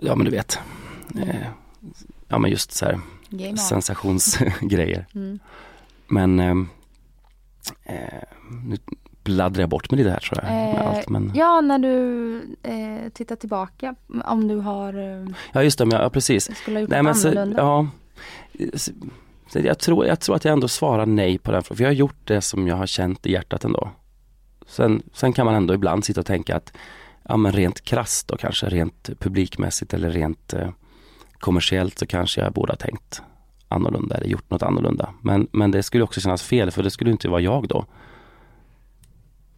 [0.00, 0.58] ja men du vet,
[1.22, 1.46] eh,
[2.28, 3.00] ja men just så här
[3.56, 5.06] sensationsgrejer.
[5.14, 5.38] Mm.
[6.06, 6.68] Men ehm,
[7.84, 8.22] eh,
[8.64, 8.76] nu
[9.24, 10.52] bladdrar jag bort mig lite här tror jag.
[10.52, 11.44] Med Eh, allt, men, ja.
[11.44, 14.94] Ja, när du eh, tittar tillbaka, om du har,
[15.54, 16.56] eh, just det, men, ja, precis.
[16.56, 17.86] skulle ha gjort Nej, men så, ja,
[19.52, 21.76] så, jag, tror, jag tror att jag ändå svarar nej på den frågan.
[21.76, 23.90] För jag har gjort det som jag har känt i hjärtat ändå.
[24.66, 26.72] Sen, sen kan man ändå ibland sitta och tänka att
[27.28, 30.68] ja men rent krasst och kanske, rent publikmässigt eller rent eh,
[31.38, 33.22] kommersiellt så kanske jag borde ha tänkt
[33.68, 35.14] annorlunda eller gjort något annorlunda.
[35.20, 37.86] Men, men det skulle också kännas fel för det skulle inte vara jag då.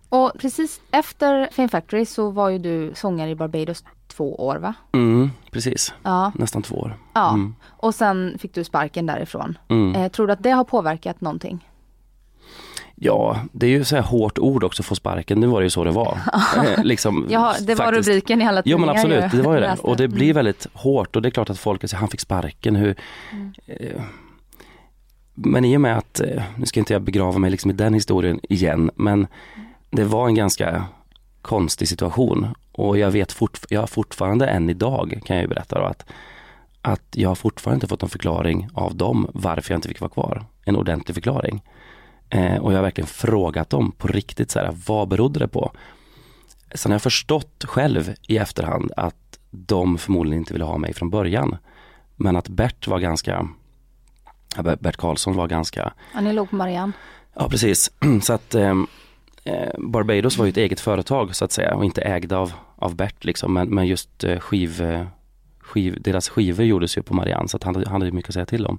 [0.08, 3.84] Och precis efter Fame Factory så var ju du sångare i Barbados
[4.16, 4.74] två år va?
[4.92, 6.32] Mm, precis, Ja.
[6.34, 6.96] nästan två år.
[7.14, 7.28] ja.
[7.28, 7.54] Mm.
[7.66, 9.58] Och sen fick du sparken därifrån.
[9.68, 9.94] Mm.
[9.94, 11.68] Eh, tror du att det har påverkat någonting?
[12.96, 15.40] Ja, det är ju så här hårt ord också, få sparken.
[15.40, 16.18] Nu var det ju så det var.
[16.56, 18.08] Eh, liksom, Ja, det var faktiskt.
[18.08, 19.76] rubriken i alla Jo men tidningar absolut, det var ju det.
[19.80, 20.34] Och det blir Mm.
[20.34, 22.76] väldigt hårt och det är klart att folk säger han fick sparken.
[22.76, 22.96] Hur,
[23.66, 24.02] eh,
[25.34, 27.94] men i och med att, eh, nu ska inte jag begrava mig liksom i den
[27.94, 29.26] historien igen, men
[29.90, 30.84] det var en ganska
[31.42, 35.78] konstig situation och jag vet fort, jag har fortfarande än idag kan jag ju berätta
[35.78, 36.04] då att,
[36.82, 40.10] att jag har fortfarande inte fått någon förklaring av dem varför jag inte fick vara
[40.10, 40.44] kvar.
[40.64, 41.62] En ordentlig förklaring.
[42.30, 45.72] Eh, och jag har verkligen frågat dem på riktigt så här, vad berodde det på?
[46.74, 51.10] Sen har jag förstått själv i efterhand att de förmodligen inte ville ha mig från
[51.10, 51.56] början.
[52.16, 53.48] Men att Bert var ganska,
[54.80, 56.92] Bert Karlsson var ganska, Ja, ni låg på Marianne.
[57.34, 57.90] ja precis,
[58.22, 58.74] så att eh,
[59.44, 62.52] eh, Barbados var ju ett eget företag så att säga och inte ägda av,
[62.84, 65.06] av Bert liksom men, men just eh, skiv, eh,
[65.60, 68.34] skiv, deras skivor gjordes ju på Marianne så att han, hade- han hade mycket att
[68.34, 68.78] säga till om.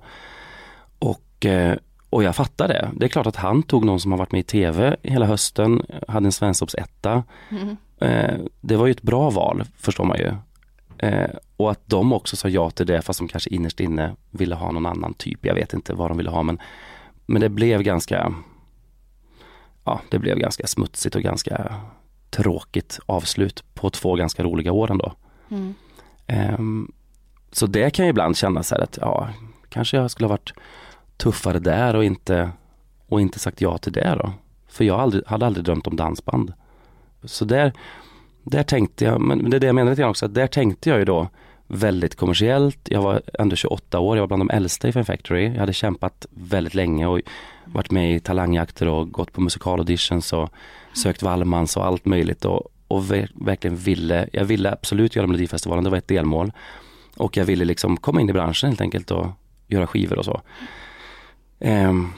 [1.00, 1.78] Och, eh,
[2.10, 2.92] och jag fattar det.
[2.94, 5.82] Det är klart att han tog någon som har varit med i TV hela hösten,
[6.08, 7.24] hade en Svensktoppsetta.
[8.00, 10.32] Eh, det var ju ett bra val förstår man ju.
[10.98, 14.56] Eh, och att de också sa ja till det fast de kanske innerst inne ville
[14.56, 15.46] ha någon annan typ.
[15.46, 16.60] Jag vet inte vad de ville ha men,
[17.26, 18.34] men det blev ganska
[19.84, 21.76] Ja, det blev ganska smutsigt och ganska
[22.36, 25.14] tråkigt avslut på två ganska roliga år ändå.
[26.28, 26.92] Ehm,
[27.52, 29.30] så det kan jag ibland känna så här att ja,
[29.70, 30.54] kanske jag skulle ha varit
[31.18, 32.50] tuffare där och inte,
[33.08, 34.32] och inte sagt ja till det då.
[34.68, 36.54] För jag aldrig, hade aldrig drömt om dansband.
[37.24, 37.74] Så där,
[38.44, 40.90] där tänkte jag, men det är det jag menar lite grann också, att där tänkte
[40.90, 41.28] jag ju då
[41.68, 42.80] väldigt kommersiellt.
[42.84, 45.46] Jag var ändå 28 år, jag var bland de äldsta i Fame Factory.
[45.46, 47.22] Jag hade kämpat väldigt länge och
[47.66, 50.50] varit med i talangjakter och gått på musikalauditions och
[50.96, 55.84] sökt Wallmans och allt möjligt och, och ver- verkligen ville, jag ville absolut göra Melodifestivalen,
[55.84, 56.52] det var ett delmål.
[57.18, 59.28] Och jag ville liksom komma in i branschen helt enkelt och
[59.68, 60.42] göra skivor och så.
[61.60, 62.10] Ehm,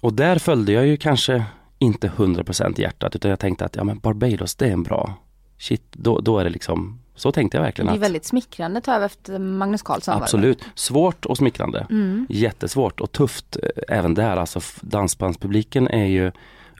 [0.00, 1.44] och där följde jag ju kanske
[1.78, 5.14] inte 100% hjärtat utan jag tänkte att ja men Barbados det är en bra,
[5.58, 7.88] shit då, då är det liksom, så tänkte jag Det verkligen.
[7.88, 10.16] är att, väldigt smickrande att ta över efter Magnus Carlsson.
[10.16, 11.86] det Absolut, svårt och smickrande.
[11.90, 12.26] Mm.
[12.30, 14.36] Jättesvårt och tufft eh, även där.
[14.36, 16.32] Alltså dansbandspubliken är ju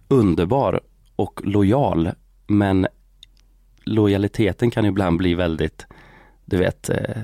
[0.08, 0.80] underbar
[1.16, 2.10] och lojal
[2.46, 2.86] men
[3.84, 5.86] lojaliteten kan ju ibland bli väldigt,
[6.44, 7.22] du vet, eh,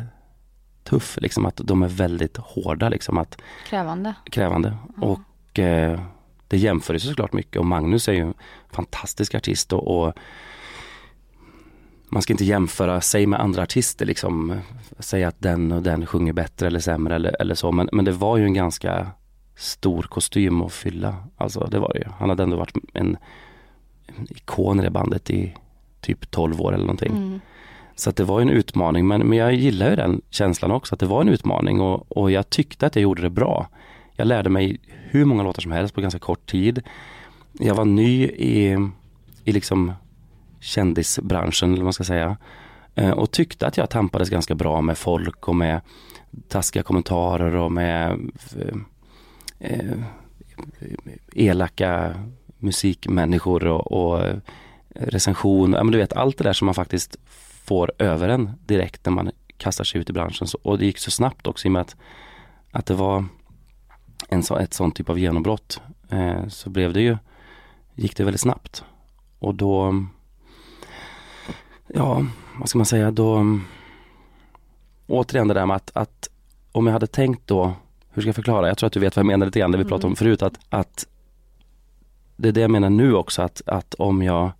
[0.85, 1.19] tuff.
[1.21, 4.15] Liksom att de är väldigt hårda liksom, att Krävande.
[4.31, 4.77] krävande.
[4.97, 6.01] Och eh,
[6.49, 8.35] det jämför ju såklart mycket och Magnus är ju en
[8.71, 10.13] fantastisk artist och, och
[12.09, 14.61] man ska inte jämföra sig med andra artister liksom.
[14.99, 18.13] Säga att den och den sjunger bättre eller sämre eller, eller så men, men det
[18.13, 19.07] var ju en ganska
[19.57, 21.17] stor kostym att fylla.
[21.37, 22.09] Alltså det var det ju.
[22.19, 23.17] Han hade ändå varit en
[24.31, 25.55] ikon i det bandet i
[26.01, 27.13] typ 12 år eller någonting.
[27.13, 27.41] Mm.
[27.95, 31.01] Så att det var en utmaning men, men jag gillar ju den känslan också att
[31.01, 33.69] det var en utmaning och, och jag tyckte att jag gjorde det bra.
[34.17, 36.83] Jag lärde mig hur många låtar som helst på ganska kort tid.
[37.53, 38.89] Jag var ny i,
[39.45, 39.93] i liksom
[40.61, 42.37] kändisbranschen eller vad man ska säga.
[42.95, 45.81] Eh, Och tyckte att jag tampades ganska bra med folk och med
[46.49, 48.77] taskiga kommentarer och med eh,
[49.59, 49.99] eh,
[51.35, 52.15] elaka
[52.63, 54.41] musikmänniskor och, och
[54.95, 55.73] recension.
[55.73, 57.17] Ja, men du vet allt det där som man faktiskt
[57.65, 60.47] får över en direkt när man kastar sig ut i branschen.
[60.63, 61.97] Och det gick så snabbt också i och med att,
[62.71, 63.25] att det var
[64.29, 65.81] en så, ett sånt typ av genombrott.
[66.09, 67.17] Eh, så blev det ju,
[67.95, 68.85] gick det väldigt snabbt.
[69.39, 70.05] Och då,
[71.87, 72.27] ja,
[72.59, 73.59] vad ska man säga, då
[75.07, 76.29] återigen det där med att, att
[76.73, 77.73] om jag hade tänkt då,
[78.11, 78.69] hur ska jag förklara?
[78.69, 80.43] Jag tror att du vet vad jag menar lite grann, det vi pratade om förut,
[80.43, 81.07] att, att
[82.37, 84.51] det är det jag menar nu också, att, att om jag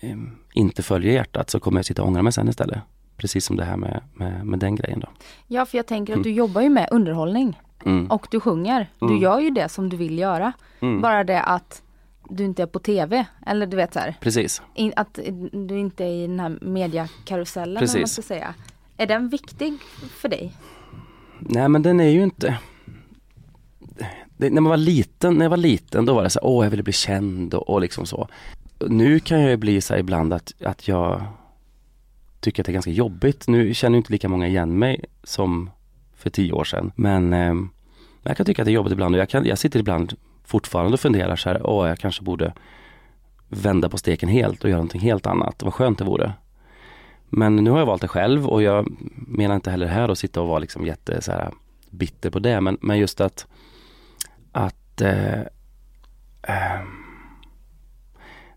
[0.00, 0.16] eh,
[0.54, 2.78] inte följer hjärtat så kommer jag sitta och ångra mig sen istället.
[3.16, 5.08] Precis som det här med, med, med den grejen då.
[5.46, 8.06] Ja, för jag tänker att du jobbar ju med underhållning Mm.
[8.10, 8.90] och du sjunger.
[8.98, 9.18] Du Mm.
[9.22, 10.52] gör ju det som du vill göra.
[10.80, 11.00] Mm.
[11.00, 11.82] Bara det att
[12.28, 13.26] du inte är på TV.
[13.46, 14.62] Eller du vet så här, Precis.
[14.74, 15.18] in, att
[15.52, 18.12] du inte är i den här mediakarusellen vad man Precis.
[18.12, 18.54] ska säga.
[18.96, 19.74] Är den viktig
[20.20, 20.52] för dig?
[21.38, 22.58] Nej men den är ju inte
[24.36, 26.64] det, när man var liten, när jag var liten då var det så här, åh
[26.64, 28.28] jag ville bli känd och, och liksom så.
[28.80, 31.22] Nu kan jag ju bli så här ibland att, att jag
[32.40, 33.48] tycker att det är ganska jobbigt.
[33.48, 35.70] Nu känner ju inte lika många igen mig som
[36.16, 36.92] för tio år sedan.
[36.96, 37.54] Men eh,
[38.22, 40.92] jag kan tycka att det är jobbigt ibland och jag, kan, jag sitter ibland fortfarande
[40.92, 42.52] och funderar så här, åh jag kanske borde
[43.48, 45.62] vända på steken helt och göra någonting helt annat.
[45.62, 46.32] Vad skönt det vore.
[47.28, 48.86] Men nu har jag valt det själv och jag
[49.28, 51.50] menar inte heller här att sitta och vara liksom jätte så här,
[51.90, 52.60] bitter på det.
[52.60, 53.46] Men, men just att,
[54.56, 55.40] att eh,
[56.42, 56.82] eh,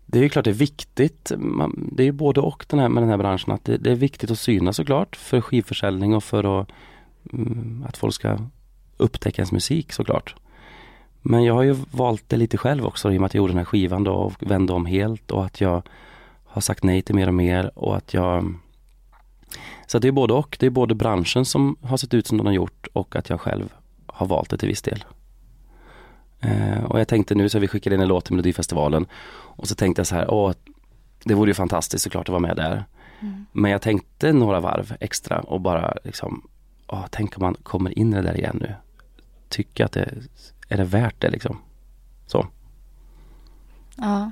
[0.06, 1.32] det är ju klart det är viktigt.
[1.38, 3.54] Man, det är ju både och den här, med den här branschen.
[3.54, 6.68] Att det, det är viktigt att synas såklart för skivförsäljning och för att,
[7.32, 8.38] mm, att folk ska
[8.96, 10.34] upptäcka ens musik såklart.
[11.22, 13.52] Men jag har ju valt det lite själv också i och med att jag gjorde
[13.52, 15.82] den här skivan då och vände om helt och att jag
[16.44, 18.54] har sagt nej till mer och mer och att jag
[19.86, 20.56] Så det är både och.
[20.60, 23.40] Det är både branschen som har sett ut som den har gjort och att jag
[23.40, 23.72] själv
[24.06, 25.04] har valt det till viss del.
[26.40, 29.74] Eh, och jag tänkte nu så vi skickade in en låt till Melodifestivalen och så
[29.74, 30.52] tänkte jag så här, åh,
[31.24, 32.84] det vore ju fantastiskt såklart att vara med där.
[33.52, 36.48] Men jag tänkte några varv extra och bara liksom,
[36.86, 38.74] åh, tänk om man kommer in i det där igen nu.
[39.48, 40.14] Tycker att det,
[40.68, 41.58] är det värt det liksom?
[42.26, 42.46] Så,
[43.96, 44.30] Ja.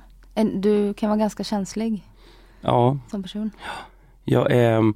[0.55, 2.05] Du kan vara ganska känslig
[2.61, 3.51] ja, som person.
[4.25, 4.95] jag är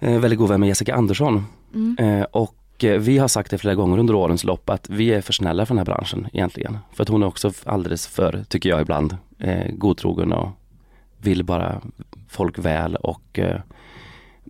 [0.00, 1.96] eh, väldigt god vän med Jessica Andersson Mm.
[1.98, 5.20] Eh, och Eh, vi har sagt det flera gånger under årens lopp att vi är
[5.20, 6.78] för snälla för den här branschen egentligen.
[6.92, 10.48] För att hon är också alldeles för, tycker jag ibland, eh, godtrogen och
[11.18, 11.80] vill bara
[12.28, 13.60] folk väl och eh,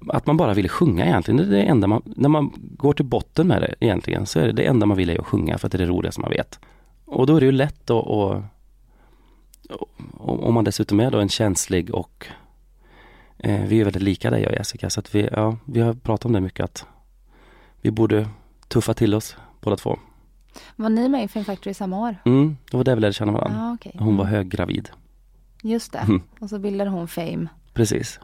[0.09, 1.37] att man bara vill sjunga egentligen.
[1.37, 4.47] Det är det enda man, när man går till botten med det egentligen så är
[4.47, 6.31] det det enda man vill är att sjunga för att det är det roligaste man
[6.31, 6.61] vet.
[7.05, 8.43] Och då är det ju lätt att, och,
[10.19, 12.27] och, om man dessutom är då en känslig och
[13.39, 16.25] eh, vi är väldigt lika dig och Jessica så att vi, ja, vi har pratat
[16.25, 16.87] om det mycket att
[17.83, 18.29] vi borde
[18.69, 19.99] tuffa till oss båda två.
[20.77, 22.17] Var ni med i Film Factory samma år?
[22.25, 23.59] Mm, det var där vi lärde känna varandra.
[23.59, 23.93] Ja, okej.
[23.99, 24.35] Hon var Mm.
[24.37, 24.91] höggravid.
[25.63, 25.99] Just det.
[25.99, 26.23] Mm.
[26.41, 27.47] Och så bildade hon Fame.
[27.75, 28.21] Precis,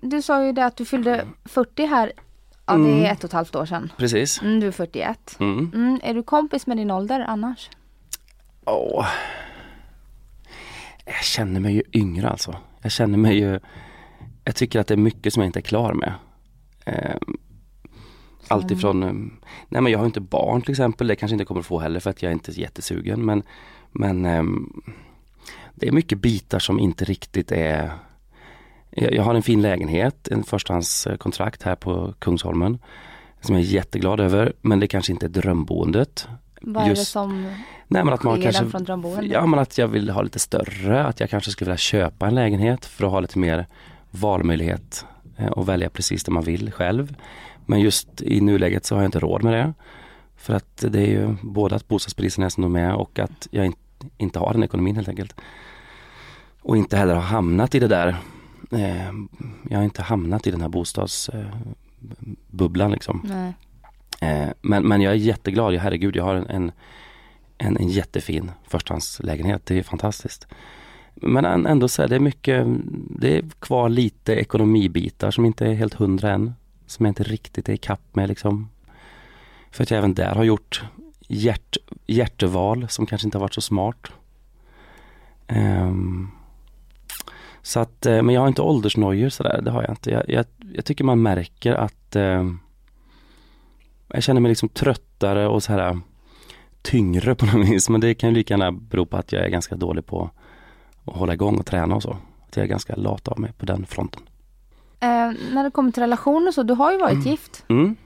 [0.00, 2.12] Du sa ju det att du fyllde 40 här.
[2.66, 3.92] Ja, det är ett och ett halvt år sedan.
[3.96, 4.42] precis.
[4.42, 5.36] Mm, du är 41.
[5.40, 5.70] Mm.
[5.74, 7.70] Mm, är du kompis med din ålder annars?
[8.64, 9.06] Åh.
[11.04, 12.56] Jag känner mig ju yngre alltså.
[12.82, 13.60] Jag känner mig ju
[14.44, 16.14] Jag tycker att det är mycket som jag inte är klar med.
[18.42, 18.78] Eh, allt Som?
[18.78, 19.12] ifrån eh,
[19.68, 21.06] Nej men jag har inte barn till exempel.
[21.06, 23.42] Det kanske inte kommer att få heller för att jag är inte är jättesugen men
[23.92, 24.82] Men ehm,
[25.74, 27.92] Det är mycket bitar som inte riktigt är
[28.94, 32.78] jag har en fin lägenhet, en förstahandskontrakt här på Kungsholmen
[33.40, 36.28] Som jag är jätteglad över men det kanske inte är drömboendet
[36.60, 37.54] Vad är det Just- som
[37.88, 39.26] Nej men att man kanske från drömboende?
[39.26, 42.34] Ja men att jag vill ha lite större, att jag kanske skulle vilja köpa en
[42.34, 43.66] lägenhet för att ha lite mer
[44.10, 47.14] valmöjlighet eh, och välja precis det man vill själv.
[47.72, 49.74] Men just i nuläget så har jag inte råd med det.
[50.36, 53.66] För att det är ju både att bostadspriserna är som de är och att jag
[53.66, 53.74] in,
[54.18, 55.34] inte har den ekonomin helt enkelt.
[56.60, 58.16] Och inte heller har hamnat i det där
[58.70, 59.12] eh,
[59.70, 63.22] Jag har inte hamnat i den här bostadsbubblan liksom.
[63.24, 63.52] Nej.
[64.20, 66.72] Eh, men, men jag är jätteglad, herregud jag har en,
[67.58, 70.46] en, en, jättefin förstahandslägenhet, det är fantastiskt.
[71.14, 72.66] Men än- ändå så är det mycket,
[73.20, 76.52] det är kvar lite ekonomibitar som inte är helt hundra än.
[76.92, 78.70] Som jag inte riktigt är i kapp med liksom.
[79.70, 80.84] För att jag även där har gjort
[81.28, 81.76] hjärt,
[82.06, 84.06] hjärteval som kanske inte har varit så smart.
[85.48, 86.30] Um,
[87.62, 90.10] så att, eh, men jag har inte åldersnojor sådär, det har jag inte.
[90.10, 92.60] Jag, jag, jag tycker man märker att um,
[94.08, 95.98] jag känner mig liksom tröttare och så här eh,
[96.82, 97.88] tyngre på något vis.
[97.88, 100.30] Men det kan ju lika gärna bero på att jag är ganska dålig på
[101.04, 102.16] att hålla igång och träna och så.
[102.48, 104.22] Att jag är ganska lat av mig på den fronten.
[105.02, 107.96] Eh, när det kommer till relationer så, du har ju varit gift Mm.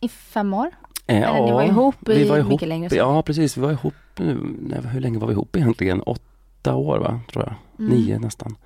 [0.00, 0.70] i fem år.
[1.06, 2.96] Eh, Eller ni var ihop i vi var ihop, mycket längre så.
[2.96, 6.00] Ja precis, vi var ihop nu, nej, hur länge var vi ihop egentligen?
[6.02, 7.54] Åtta år va, tror jag.
[7.86, 7.98] Mm.
[7.98, 8.56] Nio nästan.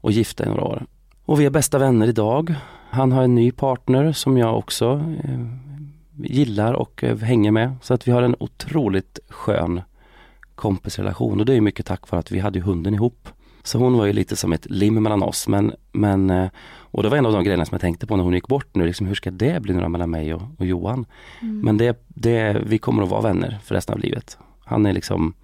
[0.00, 0.86] Och gifta i några år.
[1.24, 2.54] Och vi är bästa vänner idag.
[2.90, 5.40] Han har en ny partner som jag också eh,
[6.16, 7.76] gillar och eh, hänger med.
[7.82, 9.80] Så att vi har en otroligt skön
[10.54, 13.28] kompisrelation och det är mycket tack vare att vi hade hunden ihop.
[13.62, 16.48] Så hon var ju lite som ett lim mellan oss men, men eh,
[16.90, 18.74] och det var en av de grejerna som jag tänkte på när hon gick bort
[18.74, 21.06] nu, liksom, hur ska det bli nu mellan mig och, och Johan?
[21.42, 21.60] Mm.
[21.60, 24.38] Men det, det, vi kommer att vara vänner för resten av livet.
[24.64, 25.34] Han är liksom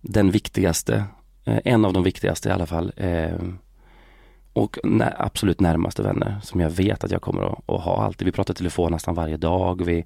[0.00, 1.04] den viktigaste,
[1.44, 2.92] eh, en av de viktigaste i alla fall.
[2.96, 3.38] Eh,
[4.52, 4.78] och
[5.18, 8.26] absolut närmaste vänner som jag vet att jag kommer att, att ha alltid.
[8.26, 9.84] Vi pratar telefon nästan varje dag.
[9.84, 10.04] Vi,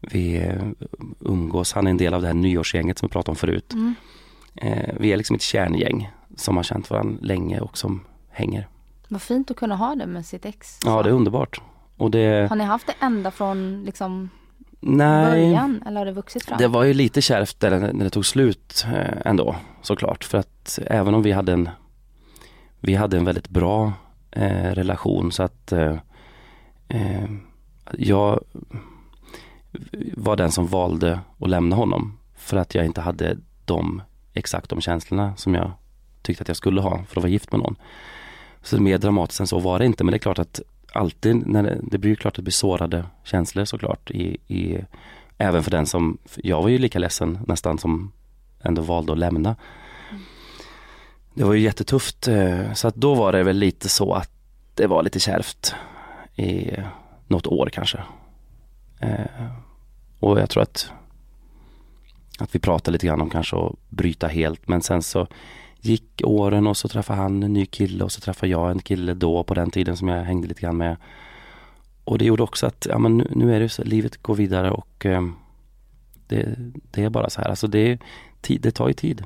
[0.00, 0.52] vi
[1.20, 3.72] umgås, han är en del av det här nyårsgänget som vi pratade om förut.
[3.72, 3.94] Mm.
[5.00, 8.68] Vi är liksom ett kärngäng som har känt varandra länge och som hänger.
[9.08, 10.78] Vad fint att kunna ha det med sitt ex.
[10.84, 11.60] Ja, det är underbart.
[11.96, 14.30] Och det, Har ni haft det ända från liksom
[14.80, 16.58] nej, början eller har det vuxit fram?
[16.58, 20.24] Det var ju lite kärvt där när det tog slut eh, ändå såklart.
[20.24, 21.68] För att även om vi hade en
[22.80, 23.92] Vi hade en väldigt bra
[24.30, 25.96] eh, relation så att eh,
[26.88, 27.30] eh,
[27.92, 28.40] Jag
[30.16, 32.18] var den som valde att lämna honom.
[32.36, 34.02] För att jag inte hade de
[34.34, 35.72] exakt de känslorna som jag
[36.30, 37.76] tyckte att jag skulle ha för att vara gift med någon.
[38.62, 40.60] Så mer dramatiskt än så var det inte men det är klart att
[40.92, 44.78] alltid när det, det blir ju klart att det blir sårade känslor såklart i, i
[45.42, 48.12] Även för den som, jag var ju lika ledsen nästan som
[48.62, 49.56] ändå valde att lämna.
[51.34, 54.30] Det var ju jättetufft eh, så att då var det väl lite så att
[54.74, 55.74] det var lite kärvt
[56.36, 56.70] i
[57.28, 58.02] något år kanske.
[58.98, 59.46] Eh,
[60.18, 60.92] och jag tror att
[62.38, 65.26] att vi pratade lite grann om kanske att bryta helt men sen så
[65.80, 69.14] gick åren och så träffade han en ny kille och så träffade jag en kille
[69.14, 70.96] då på den tiden som jag hängde lite grann med.
[72.04, 74.70] Och det gjorde också att, ja men nu, nu är det så, livet går vidare
[74.70, 75.22] och eh,
[76.26, 76.54] det,
[76.90, 77.98] det är bara så här, alltså det,
[78.40, 79.24] det tar ju tid.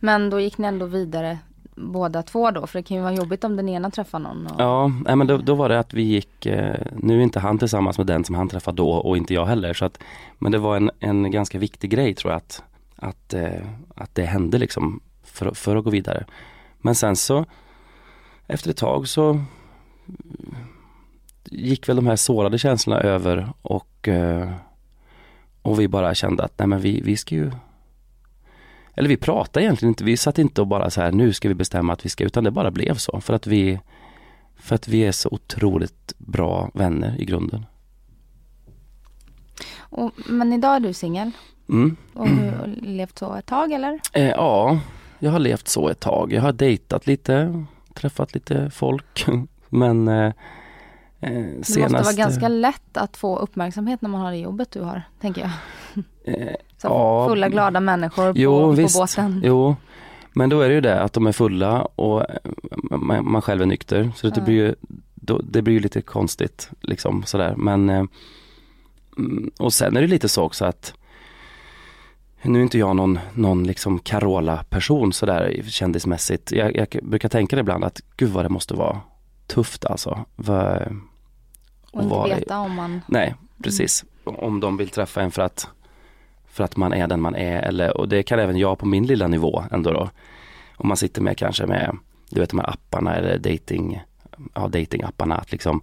[0.00, 1.38] Men då gick ni ändå vidare
[1.74, 2.66] båda två då?
[2.66, 4.46] För det kan ju vara jobbigt om den ena träffar någon.
[4.46, 4.60] Och...
[4.60, 7.58] Ja, nej, men då, då var det att vi gick, eh, nu är inte han
[7.58, 9.74] tillsammans med den som han träffade då och inte jag heller.
[9.74, 9.98] Så att,
[10.38, 12.62] men det var en, en ganska viktig grej tror jag att,
[13.00, 16.24] att, eh, att det hände liksom för, för att gå vidare.
[16.78, 17.44] Men sen så
[18.46, 19.44] efter ett tag så
[21.44, 24.52] gick väl de här sårade känslorna över och, eh,
[25.62, 27.50] och vi bara kände att nej men vi, vi ska ju
[28.94, 31.54] eller vi pratade egentligen inte, vi satt inte och bara så här nu ska vi
[31.54, 33.80] bestämma att vi ska, utan det bara blev så för att vi
[34.56, 37.66] för att vi är så otroligt bra vänner i grunden.
[39.78, 41.30] Och, men idag är du singel
[41.70, 41.96] Mm.
[42.14, 44.00] och du har levt så ett tag eller?
[44.12, 44.78] Eh, ja,
[45.18, 46.32] jag har levt så ett tag.
[46.32, 47.64] Jag har dejtat lite,
[47.94, 49.26] träffat lite folk.
[49.68, 50.32] Men eh, eh,
[51.20, 55.02] Det måste vara ganska lätt att få uppmärksamhet när man har det jobbet du har,
[55.20, 55.50] tänker jag.
[56.24, 57.28] eh, Så Ja.
[57.28, 58.96] fulla glada människor Jo, på, visst.
[58.96, 59.40] på båten.
[59.44, 59.76] Jo,
[60.32, 62.36] men då är det ju det att de är fulla och eh,
[63.00, 64.10] man, man själv är nykter.
[64.16, 64.44] Så det Ja.
[64.44, 64.74] blir ju
[65.14, 67.54] då, det blir ju lite konstigt liksom sådär.
[67.56, 68.04] Men eh,
[69.18, 70.94] mm, och sen är det lite så också att
[72.42, 76.52] nu är inte jag någon, någon liksom Carola-person sådär kändismässigt.
[76.52, 79.00] Jag, jag brukar tänka det ibland att gud vad det måste vara
[79.46, 80.24] tufft alltså.
[80.36, 80.82] Vad,
[81.90, 83.00] Och inte vad- veta om man...
[83.06, 84.04] Nej, precis.
[84.24, 85.68] Om de vill träffa en för att,
[86.46, 87.62] för att man är den man är.
[87.62, 90.10] Eller, och det kan även jag på min lilla nivå ändå då.
[90.76, 91.96] Om man sitter med kanske med,
[92.30, 94.02] du vet de här apparna eller dating,
[94.54, 95.82] ja datingapparna att liksom.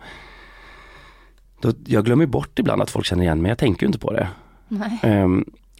[1.61, 4.27] Då, jag glömmer bort ibland att folk känner igen mig, jag tänker inte på det.
[4.67, 4.99] Nej.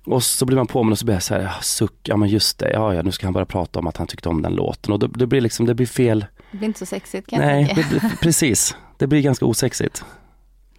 [0.08, 2.30] Och så blir man påmind och så blir jag så här, ja, suck, ja men
[2.30, 4.54] just det, ja ja nu ska han bara prata om att han tyckte om den
[4.56, 4.94] låten.
[4.94, 7.48] Och då, det blir liksom, det blir fel, Det blir inte så sexigt kan jag
[7.48, 7.82] Nej, tänka.
[7.82, 8.76] det blir, precis.
[8.98, 10.06] Det blir ganska osexigt.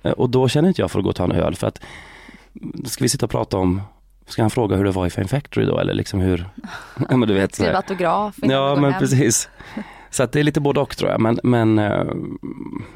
[0.03, 1.81] Eh, Och då känner inte jag för att gå och ta en öl för att
[2.53, 3.83] då ska vi sitta och prata om,
[4.27, 6.49] ska han fråga hur det var i Fame Factory då eller liksom hur,
[7.11, 7.55] ja men du vet.
[7.55, 7.77] Skriva här.
[7.77, 9.01] autograf Ja men hem.
[9.01, 9.49] precis.
[10.11, 12.05] Så att det är lite både och tror jag men, men eh,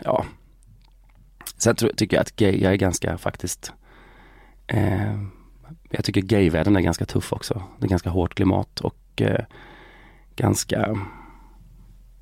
[0.05, 0.24] ja.
[1.59, 3.72] Sen tror, tycker jag att gay, jag är ganska faktiskt,
[4.66, 5.12] eh,
[5.93, 7.62] jag tycker gayvärlden är ganska tuff också.
[7.78, 9.45] Det är ganska hårt klimat och eh,
[10.36, 10.97] ganska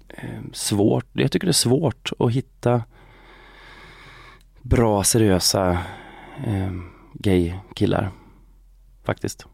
[0.09, 1.07] eh, svårt.
[1.13, 2.83] Jag tycker det är svårt att hitta
[4.63, 5.71] bra, seriösa
[6.47, 6.73] eh,
[7.13, 8.11] gay-killar.
[9.05, 9.47] Faktiskt.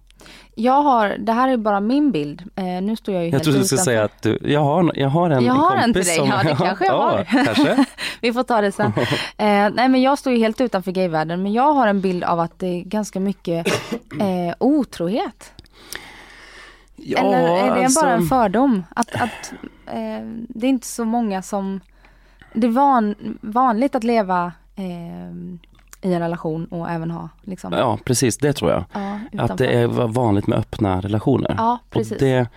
[0.55, 2.43] Jag har, det här är bara min bild.
[2.57, 4.93] Eh, nu står jag ju Jag helt trodde du skulle säga att du, jag har,
[4.95, 6.31] jag har en Jag har en kompis till dig.
[6.31, 7.18] som, Ja, det kanske jag har.
[7.18, 7.85] Ja, kanske.
[8.20, 8.93] Vi får ta det sen.
[9.39, 12.41] Eh, nej men jag står ju helt utanför gayvärlden men jag har en bild av
[12.41, 13.66] att det är ganska mycket
[14.20, 15.53] eh, otrohet.
[16.97, 18.85] Ja, Eller är det alltså, bara en fördom?
[18.97, 19.53] Att, att
[19.87, 21.81] eh, det är inte så många som...
[22.53, 25.59] Det är van, vanligt att leva eh,
[26.07, 27.73] i en relation och även ha liksom...
[27.73, 28.85] Ja, precis, det tror jag.
[29.33, 31.55] ja, Att det är vanligt med öppna relationer.
[31.59, 32.19] Ja, och precis.
[32.19, 32.49] det,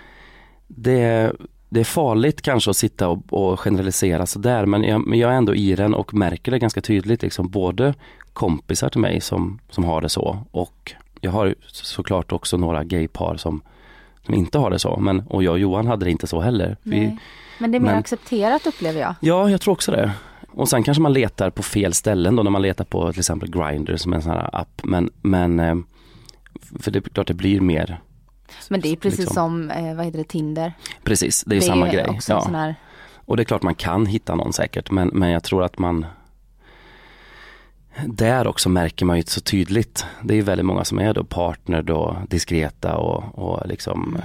[0.67, 1.31] det,
[1.69, 5.35] det är farligt kanske att sitta och, och generalisera sådär men jag, men jag är
[5.35, 7.93] ändå i den och märker det ganska tydligt liksom både
[8.33, 13.35] kompisar till mig som, som har det så och jag har såklart också några gaypar
[13.37, 13.61] som,
[14.25, 16.77] som inte har det så men och jag och Johan hade det inte så heller.
[16.83, 17.17] Vi.
[17.59, 19.15] Men det är mer men- accepterat upplever jag.
[19.19, 20.11] Ja, jag tror också det.
[20.59, 23.51] Och sen kanske man letar på fel ställen då när man letar på till exempel
[23.51, 24.81] Grindr som är en sån här app.
[24.83, 25.75] Men, men eh,
[26.79, 28.01] för det är klart det blir mer,
[28.69, 29.35] Men det är precis liksom.
[29.35, 30.73] som, eh, vad heter det, Tinder.
[31.03, 32.05] precis, det är ju samma grej.
[32.09, 32.59] också en Ja.
[32.59, 32.75] här,
[33.15, 36.05] Och det är klart man kan hitta någon säkert men, men jag tror att man
[38.05, 40.05] där också märker man ju så tydligt.
[40.23, 44.17] Det är ju väldigt många som är då partner då, diskreta och, och liksom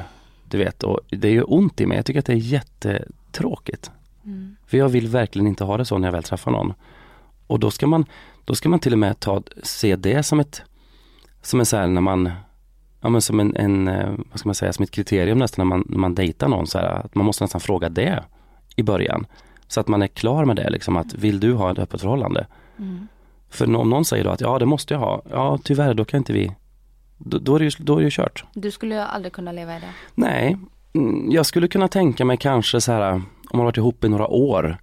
[0.49, 1.97] du vet, och det är ju ont i mig.
[1.97, 3.91] Jag tycker att det är jättetråkigt.
[4.25, 4.57] Mm.
[4.67, 6.73] För jag vill verkligen inte ha det så när jag väl träffar någon.
[7.47, 8.05] Och då ska man,
[8.45, 10.63] då ska man till och med ta, se det som ett,
[11.43, 12.31] som en så här när man,
[13.01, 15.77] ja men som en, en eh, vad ska man säga, som ett kriterium nästan när
[15.77, 18.25] man, när man dejtar någon så här, att man måste nästan fråga det
[18.77, 19.27] i början.
[19.69, 22.47] Så att man är klar med det liksom att vill du ha ett öppet förhållande?
[22.79, 23.09] Mm.
[23.51, 26.19] För om någon säger då att ja det måste jag ha, ja tyvärr då kan
[26.19, 26.55] inte vi,
[27.19, 28.45] då, då, är, det ju, då är det ju kört.
[28.55, 29.93] Du skulle aldrig kunna leva i det.
[30.15, 30.59] Nej,
[30.93, 33.23] mm, jag skulle kunna tänka mig kanske så här
[33.55, 34.79] om man har varit ihop i några år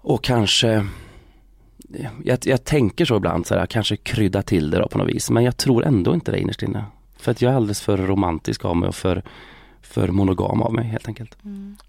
[0.00, 0.86] och kanske
[2.24, 5.30] jag, jag tänker så ibland så här, kanske krydda till det då på något vis
[5.30, 6.84] men jag tror ändå inte det innerst inne.
[7.16, 9.22] För att jag är alldeles för romantisk av mig och för,
[9.82, 11.36] för monogam av mig helt enkelt.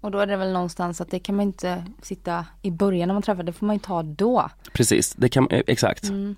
[0.00, 3.14] Och då är det väl någonstans att det kan man inte sitta i början när
[3.14, 4.50] man träffar, det får man ju ta då.
[4.72, 6.04] Precis, det kan, eh, exakt.
[6.04, 6.36] Mm.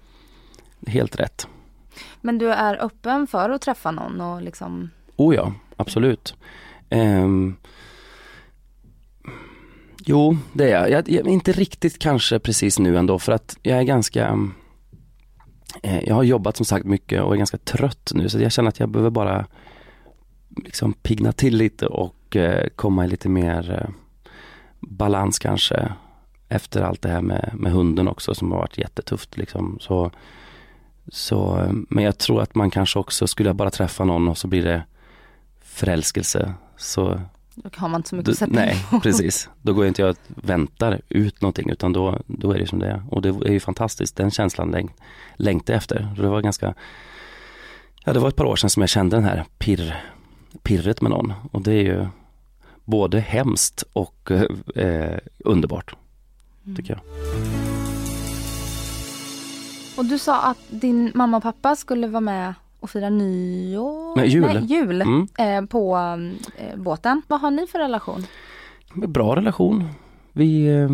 [0.87, 1.49] Helt rätt.
[2.21, 6.35] Men du är öppen för att träffa någon och liksom, Oh ja, absolut.
[6.91, 7.57] Ehm,
[10.05, 10.91] jo, det är jag.
[10.91, 11.09] jag.
[11.09, 14.39] Jag inte riktigt kanske precis nu ändå för att jag är ganska
[15.83, 18.69] eh, Jag har jobbat som sagt mycket och är ganska trött nu så jag känner
[18.69, 19.47] att jag behöver bara
[20.57, 23.89] liksom pigna till lite och eh, komma i lite mer eh,
[24.81, 25.93] balans kanske
[26.49, 29.79] efter allt det här med, med hunden också som har varit jättetufft liksom.
[29.81, 30.11] Så,
[31.09, 34.49] så, men jag tror att man kanske också, skulle jag bara träffa någon och så
[34.49, 34.83] blir det
[35.61, 37.21] förälskelse så,
[37.55, 39.49] då har man inte så mycket att sätta nej, precis.
[39.63, 42.87] Då går inte jag och väntar ut någonting utan då, då är det som det
[42.87, 43.03] är.
[43.11, 44.95] Och det är ju fantastiskt, den känslan läng,
[45.37, 46.15] längtar jag efter.
[46.17, 46.75] Det var ganska,
[48.05, 50.05] ja det var ett par år sedan som jag kände den här pirr,
[50.63, 51.33] pirret med någon.
[51.53, 52.07] Och det är ju
[52.85, 54.31] både hemskt och
[54.75, 55.95] eh, underbart,
[56.65, 56.77] Mm.
[56.77, 57.01] tycker jag.
[59.97, 64.17] Och du sa att din mamma och pappa skulle vara med och fira nyår?
[64.17, 64.43] Nej, jul.
[64.43, 65.27] Nej, jul Mm.
[65.39, 65.97] eh, på
[66.57, 67.23] eh, båten.
[67.29, 68.27] Vad har ni för relation?
[68.95, 69.89] Bra relation.
[70.33, 70.91] Vi eh,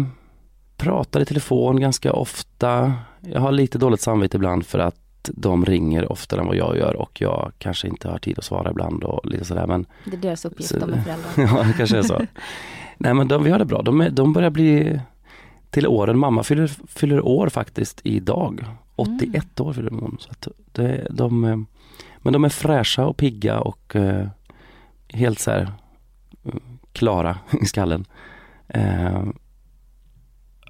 [0.77, 2.93] pratar i telefon ganska ofta.
[3.21, 4.97] Jag har lite dåligt samvete ibland för att
[5.35, 8.71] de ringer oftare än vad jag gör och jag kanske inte har tid att svara
[8.71, 11.57] ibland och lite sådär men Det är deras uppgift, Så- de är föräldrar.
[11.57, 12.21] ja det kanske är så.
[12.99, 13.83] Nej men de, vi har det bra.
[13.83, 15.01] De, är, de börjar bli
[15.71, 16.19] till åren.
[16.19, 18.65] Mamma fyller, fyller år faktiskt idag.
[18.97, 20.17] 81 år fyller hon.
[20.21, 21.59] Så att det, de, eh,
[22.23, 24.27] men de är fräscha och pigga och eh,
[25.09, 25.73] helt så här
[26.45, 26.55] eh,
[26.93, 28.05] klara i skallen.
[28.69, 29.23] Eh,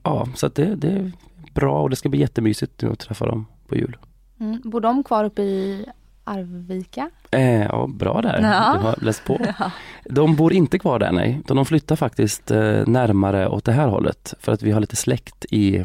[0.02, 1.12] ja, så det, det är
[1.54, 3.96] bra och det ska bli jättemysigt nu att träffa dem på jul.
[4.40, 4.60] Mm.
[4.64, 5.86] Bor de kvar uppe i
[6.24, 7.10] Arvika?
[7.30, 8.40] Eh, ja, bra där.
[8.42, 8.78] Ja.
[8.78, 9.38] Du har läst på.
[10.04, 13.88] De bor inte kvar där nej, utan de flyttar faktiskt eh, närmare åt det här
[13.88, 15.84] hållet för att vi har lite släkt i,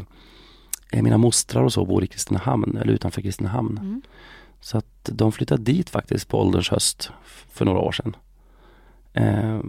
[0.92, 3.78] eh, mina mostrar och så bor i Kristinehamn eller utanför Kristinehamn.
[3.78, 4.02] Mm.
[4.66, 7.10] Så att de flyttade dit faktiskt på ålderns höst
[7.48, 8.16] för några år sedan.
[9.12, 9.60] Eh,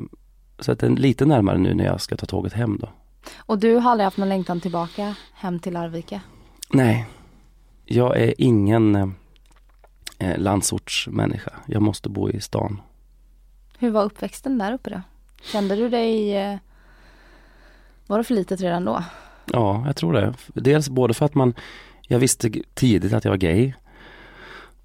[0.60, 2.89] så att det är lite närmare nu när jag ska ta tåget hem då.
[3.38, 6.22] Och du har aldrig haft någon längtan tillbaka hem till Arvika?
[6.70, 7.06] Nej,
[7.86, 8.95] jag är ingen
[10.20, 11.52] eh, landsortsmänniska.
[11.68, 12.82] Jag måste bo i stan.
[13.80, 15.02] Hur var uppväxten där uppe då?
[15.43, 16.36] Kände du dig...
[16.38, 16.58] eh,
[18.08, 19.04] Var det för litet redan då?
[19.54, 20.34] Ja, jag tror det.
[20.54, 21.54] Dels både för att man,
[22.02, 23.74] jag visste tidigt att jag var gay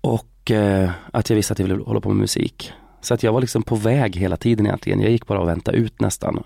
[0.02, 2.72] och eh, att jag visste att jag ville hålla på med musik.
[3.00, 5.00] Så att jag var liksom på väg hela tiden egentligen.
[5.00, 6.42] Jag gick bara och väntade ut nästan.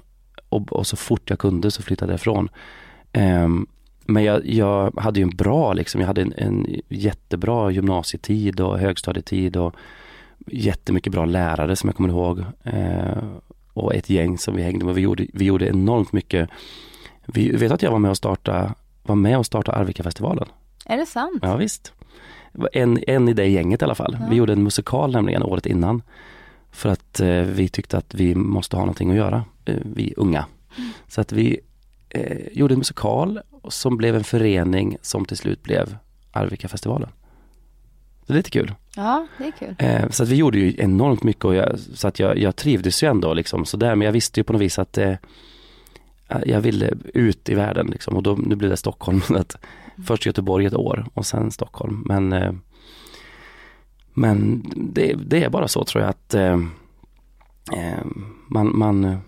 [0.49, 2.49] Och, och så fort jag kunde så flyttade jag ifrån.
[3.13, 3.67] Ehm,
[4.07, 8.79] men jag, jag hade ju en bra, liksom, jag hade en, en jättebra gymnasietid och
[8.79, 9.75] högstadietid och
[10.47, 12.45] jättemycket bra lärare som jag kommer ihåg.
[12.65, 13.25] Eh,
[13.73, 14.95] och ett gäng som vi hängde med.
[14.95, 16.51] Vi gjorde, vi gjorde enormt mycket
[17.27, 20.49] vi vet att jag var med och starta, var med och starta Arvika-festivalen.
[20.85, 21.39] Är det sant?
[21.43, 21.93] Ja, visst.
[22.73, 24.17] En, en i det gänget i alla fall.
[24.21, 24.27] Ja.
[24.31, 26.03] Vi gjorde en musikal nämligen året innan.
[26.71, 30.47] För att eh, vi tyckte att vi måste ha någonting att göra, eh, vi unga.
[31.09, 31.61] Så att vi
[32.09, 35.97] eh, gjorde en musikal som blev en förening som till slut blev
[36.33, 37.09] Arvika-festivalen.
[38.27, 38.75] Så det är lite kul.
[38.97, 39.75] Ja, det är kul.
[39.79, 43.03] Eh, så att vi gjorde ju enormt mycket och jag, så att jag, jag trivdes
[43.03, 45.15] ju ändå liksom sådär men jag visste ju på något vis att eh,
[46.45, 49.23] jag ville ut i världen liksom och då, nu blev det Stockholm.
[49.35, 49.57] Att
[50.05, 52.03] först Göteborg ett år och sen Stockholm.
[52.07, 52.53] Men eh,
[54.15, 56.61] Men det, det är bara så tror jag att eh,
[57.73, 58.05] eh,
[58.49, 59.19] man, man,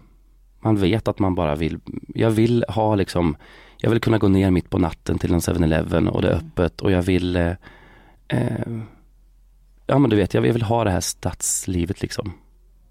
[0.60, 1.78] man vet att man bara vill,
[2.14, 3.36] jag vill ha liksom
[3.80, 6.80] Jag vill kunna gå ner mitt på natten till en 7-Eleven och det är öppet
[6.80, 7.52] och jag vill eh,
[9.86, 12.32] Ja men du vet, jag vill ha det här stadslivet liksom.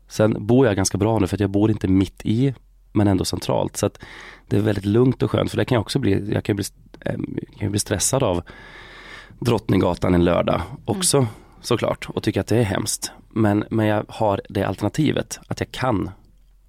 [0.08, 2.54] Sen bor jag ganska bra nu för att jag bor inte mitt i
[2.92, 3.78] men ändå centralt.
[3.78, 4.00] Så att
[4.48, 6.66] det är väldigt lugnt och skönt för det kan jag också bli, jag kan bli,
[7.00, 7.16] eh,
[7.60, 8.42] kan bli stressad av
[9.40, 11.28] Drottninggatan en lördag också
[11.62, 13.12] såklart och tycker att det är hemskt.
[13.30, 16.12] Men, men jag har det alternativet att jag kan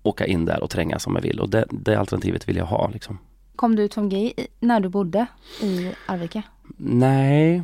[0.02, 2.88] åka in där och tränga som jag vill och det, det alternativet vill jag ha
[2.88, 3.18] liksom.
[3.56, 5.26] Kom du ut som gay när du bodde
[5.60, 6.42] i Arvika?
[6.76, 7.62] Nej,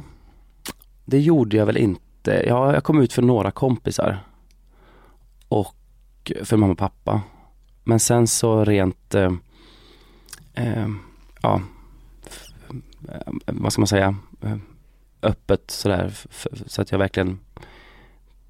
[1.05, 2.45] det gjorde jag väl inte.
[2.47, 4.19] Ja, jag kom ut för några kompisar.
[5.49, 7.23] Och för mamma och pappa.
[7.85, 9.33] Men sen så rent, eh,
[10.55, 10.89] eh,
[11.43, 11.61] ja,
[13.47, 14.57] vad ska man säga, eh,
[15.23, 16.13] öppet sådär,
[16.67, 17.39] så att jag verkligen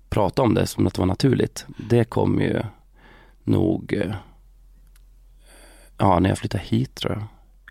[0.09, 1.67] pratade om det som att det var naturligt.
[1.89, 2.63] Det kom ju
[3.45, 4.15] nog, eh,
[5.99, 7.23] ja, när jag flyttade hit tror jag.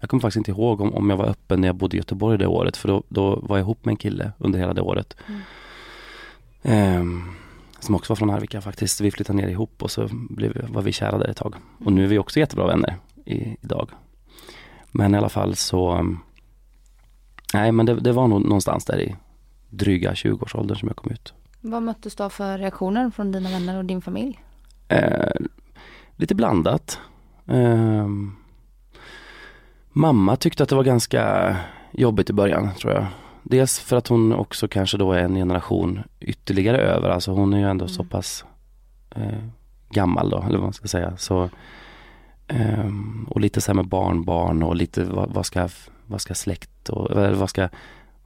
[0.02, 2.38] Jag kommer faktiskt inte ihåg om, om jag var öppen när jag bodde i Göteborg
[2.38, 5.18] det året för då, då var jag ihop med en kille under hela det året.
[6.64, 7.36] Ehm,
[7.80, 9.02] som också var från Arvika faktiskt.
[9.02, 11.56] Vi flyttade ner ihop och så blev, var vi kära där ett tag.
[11.86, 13.90] Och nu är vi också jättebra vänner i, idag.
[14.92, 16.20] Men i alla fall så um,
[17.54, 19.16] Nej men det, det var nog någonstans där i
[19.70, 21.34] dryga 20-årsåldern som jag kom ut.
[21.62, 24.40] Vad möttes du av för reaktioner från dina vänner och din familj?
[24.88, 25.36] Eh,
[26.16, 27.00] lite blandat.
[27.48, 28.36] Ehm,
[29.90, 31.56] mamma tyckte att det var ganska
[31.92, 33.06] jobbigt i början tror jag.
[33.44, 37.10] Dels för att hon också kanske då är en generation ytterligare över.
[37.10, 38.46] Alltså hon är ju ändå så pass
[39.16, 39.44] eh,
[39.90, 41.18] gammal då, eller vad man ska säga.
[41.18, 41.50] Så,
[42.48, 45.70] ehm, och lite så här med barnbarn och lite vad, vad, ska,
[46.08, 47.70] vad ska släkt och vad ska,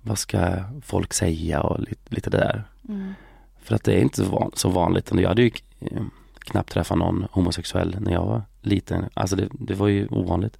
[0.01, 2.63] vad ska folk säga och lite, lite det där.
[2.89, 3.13] Mm.
[3.61, 5.11] För att det är inte så, van, så vanligt.
[5.13, 6.03] Jag hade ju eh,
[6.39, 9.05] knappt träffa någon homosexuell när jag var liten.
[9.13, 10.59] Alltså det, det var ju ovanligt.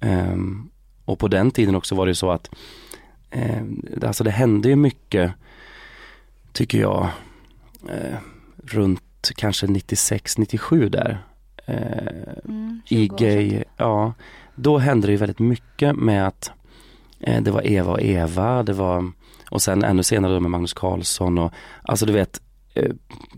[0.00, 0.70] Ehm,
[1.04, 2.50] och på den tiden också var det så att
[3.30, 3.62] eh,
[4.02, 5.32] alltså det hände ju mycket,
[6.52, 7.08] tycker jag,
[7.88, 8.18] eh,
[8.64, 11.18] runt kanske 96, 97 där.
[11.66, 13.48] Eh, Mm, I 20 år sedan.
[13.48, 14.14] gay, ja.
[14.62, 16.50] Då hände det ju väldigt mycket med att
[17.20, 19.12] eh, det var Eva och Eva, det var
[19.50, 21.52] och sen ännu senare då med Magnus Carlsson och
[21.82, 22.40] alltså du vet
[22.74, 22.92] eh,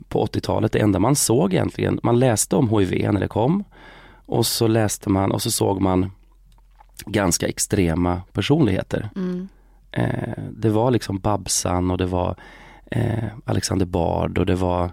[0.09, 3.65] på 80-talet det enda man såg egentligen, man läste om HIV när det kom
[4.27, 6.11] och så läste man och så såg man
[7.07, 9.11] ganska extrema personligheter.
[9.17, 9.49] Mm.
[9.93, 12.37] Eh, det var liksom Babsan och det var
[12.91, 14.93] eh, Alexander Bard och det var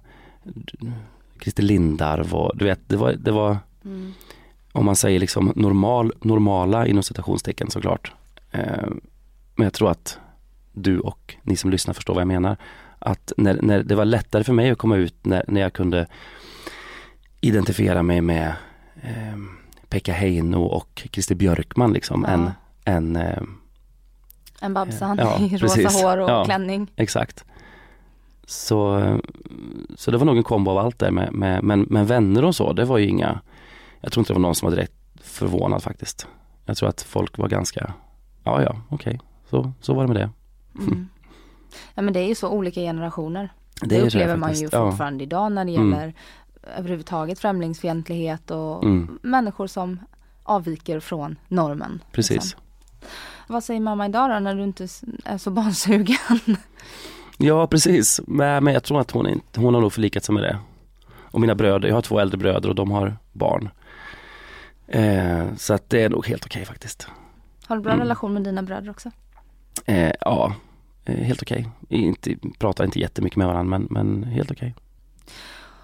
[1.42, 4.14] Christer Lindarw och du vet, det var, det var Mm.
[4.72, 8.14] Om man säger liksom normal, normala inom citationstecken såklart.
[8.52, 8.88] Eh,
[9.56, 10.20] men jag tror att
[10.74, 12.58] du och ni som lyssnar förstår vad jag menar.
[13.00, 16.08] Att när, när det var lättare för mig att komma ut när, när jag kunde
[17.42, 18.54] identifiera mig med
[19.02, 19.38] eh,
[19.90, 22.34] Pekka Heino och Christer Björkman liksom Ja.
[22.34, 22.52] än,
[22.86, 23.42] än eh,
[24.62, 26.02] En Babsan Ja, i rosa precis.
[26.02, 26.46] hår och Ja.
[26.46, 26.92] klänning.
[26.96, 27.46] Exakt.
[28.46, 29.04] Så,
[29.96, 32.56] så det var nog en kombo av allt där med, med men, men vänner och
[32.56, 33.40] så, det var ju inga,
[34.02, 36.28] jag tror inte det var någon som var direkt förvånad faktiskt.
[36.66, 37.93] Jag tror att folk var ganska,
[38.43, 39.20] ja ja, okej,
[39.50, 40.30] så, så var det med det.
[40.84, 41.10] Mm.
[41.93, 43.50] Ja men det är ju så olika generationer.
[43.82, 44.74] Det, Det, upplever det man ju faktiskt.
[44.74, 44.89] Ja.
[44.91, 45.91] fortfarande idag när det Mm.
[45.91, 46.14] gäller
[46.78, 50.00] överhuvudtaget främlingsfientlighet och Mm, människor som
[50.43, 52.04] avviker från normen.
[52.12, 52.32] precis.
[52.36, 52.60] liksom.
[53.47, 54.88] Vad säger mamma idag då när du inte
[55.26, 56.18] är så barnsugen?
[57.41, 60.43] Ja precis, men, men jag tror att hon, inte, hon har nog förlikat sig med
[60.43, 60.58] det.
[61.32, 63.70] Och mina bröder, jag har två äldre bröder och de har barn.
[64.90, 67.08] Eh, så att det är nog helt okej faktiskt.
[67.68, 68.02] Har du bra Mm.
[68.04, 69.12] relation med dina bröder också?
[69.86, 70.54] Eh, ja,
[71.06, 71.68] eh, helt okej.
[71.90, 74.76] Inte, pratar inte jättemycket med varandra men, men helt okej.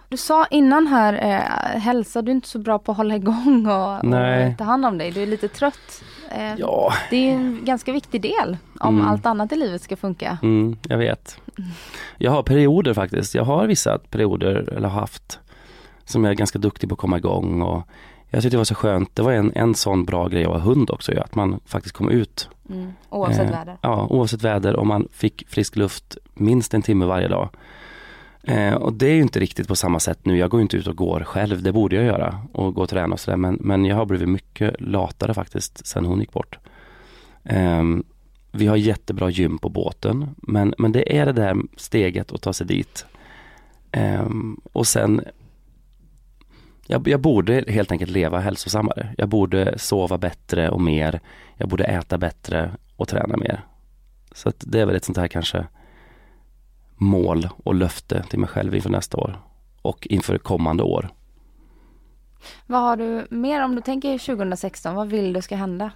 [0.09, 3.67] Du sa innan här, eh, hälsa, du är inte så bra på att hålla igång
[3.67, 4.51] och, Nej.
[4.51, 5.11] och ta hand om dig.
[5.11, 6.03] Du är lite trött.
[6.31, 9.07] Eh, Ja, Det är en ganska viktig del om Mm.
[9.07, 10.37] allt annat i livet ska funka.
[10.43, 11.39] Mm, jag vet.
[12.17, 13.35] Jag har perioder faktiskt.
[13.35, 15.39] Jag har vissa perioder, eller har haft,
[16.05, 17.87] som jag är ganska duktig på att komma igång och
[18.29, 19.15] jag tyckte det var så skönt.
[19.15, 22.09] Det var en, en sån bra grej att vara hund också, att man faktiskt kom
[22.09, 22.49] ut.
[22.69, 22.93] Mm.
[23.09, 23.77] Oavsett Eh, väder.
[23.81, 27.49] Ja, oavsett väder och man fick frisk luft minst en timme varje dag.
[28.43, 30.37] Eh, och det är ju inte riktigt på samma sätt nu.
[30.37, 33.13] Jag går inte ut och går själv, det borde jag göra och gå och träna
[33.13, 33.37] och sådär.
[33.37, 36.59] Men, men jag har blivit mycket latare faktiskt sen hon gick bort.
[37.43, 38.03] Ehm,
[38.51, 42.53] vi har jättebra gym på båten, men, men det är det där steget att ta
[42.53, 43.05] sig dit.
[43.91, 45.21] Ehm, och sen
[46.87, 49.13] jag, jag borde helt enkelt leva hälsosammare.
[49.17, 51.19] Jag borde sova bättre och mer.
[51.57, 53.65] Jag borde äta bättre och träna mer.
[54.31, 55.67] Så att det är väl ett sånt här kanske
[56.95, 59.39] mål och löfte till mig själv inför nästa år
[59.81, 61.09] och inför kommande år.
[62.65, 64.95] Vad har du mer om du tänker 2016?
[64.95, 65.91] Vad vill du ska hända?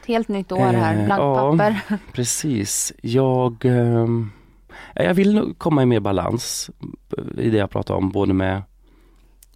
[0.00, 1.50] Ett helt nytt år här, Eh, blankt ja.
[1.50, 1.80] papper.
[2.12, 3.64] Precis, jag,
[4.94, 6.70] ja, jag vill komma i mer balans
[7.38, 8.62] i det jag pratar om, både med,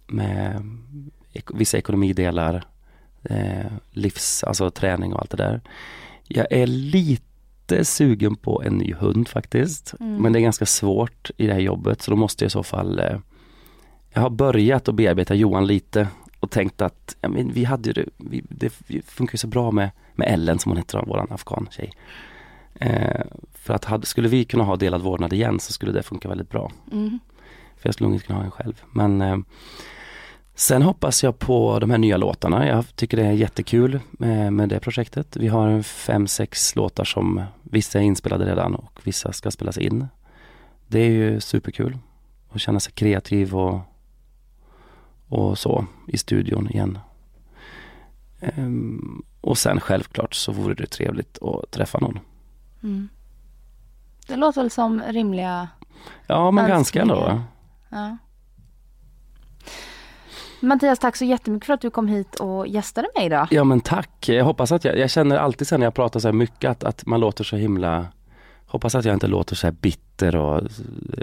[0.07, 0.61] med
[1.33, 2.63] ek- vissa ekonomidelar,
[3.23, 5.61] eh, livs, alltså träning och allt det där.
[6.27, 10.21] Jag är lite sugen på en ny hund faktiskt, Mm.
[10.21, 12.63] men det är ganska svårt i det här jobbet så då måste jag i så
[12.63, 13.17] fall eh,
[14.13, 16.07] Jag har börjat att bearbeta Johan lite
[16.39, 18.69] och tänkt att ja, men vi hade det, vi, det
[19.05, 21.91] funkar ju så bra med, med Ellen som hon heter, våran afghan-tjej.
[22.79, 23.21] Eh,
[23.53, 26.49] för att hade, skulle vi kunna ha delad vårdnad igen så skulle det funka väldigt
[26.49, 26.71] bra.
[26.91, 27.19] Mm.
[27.85, 28.83] För jag skulle nog inte kunna ha en själv.
[28.91, 29.37] Men eh,
[30.55, 32.67] sen hoppas jag på de här nya låtarna.
[32.67, 35.37] Jag tycker det är jättekul med, med det projektet.
[35.37, 40.07] Vi har fem, sex låtar som vissa är inspelade redan och vissa ska spelas in.
[40.87, 41.97] Det är ju superkul
[42.51, 43.79] att känna sig kreativ och,
[45.27, 46.99] och så i studion igen.
[48.39, 52.19] Ehm, och sen självklart så vore det trevligt att träffa någon.
[52.83, 53.09] Mm.
[54.27, 55.67] Det låter väl som rimliga,
[56.27, 57.41] Ja men ganska ändå.
[57.95, 58.17] Ja.
[60.59, 63.47] Mattias, tack så jättemycket för att du kom hit och gästade mig idag.
[63.51, 64.29] Ja men tack.
[64.29, 66.83] Jag hoppas att jag, jag känner alltid sen när jag pratar så här mycket att,
[66.83, 68.07] att man låter så himla
[68.65, 70.61] Hoppas att jag inte låter så här bitter och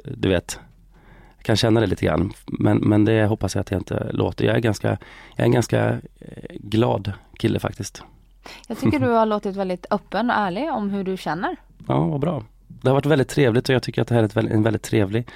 [0.05, 0.61] du vet
[1.37, 4.45] Jag kan känna det lite grann men, men det hoppas jag att jag inte låter.
[4.45, 4.89] Jag är ganska,
[5.37, 5.99] jag är en ganska eh,
[6.51, 8.03] glad kille faktiskt.
[8.69, 11.57] Jag tycker du har låtit väldigt öppen och ärlig om hur du känner.
[11.89, 12.45] Ja, vad bra.
[12.69, 15.29] Det har varit väldigt trevligt och jag tycker att det här är en väldigt trevlig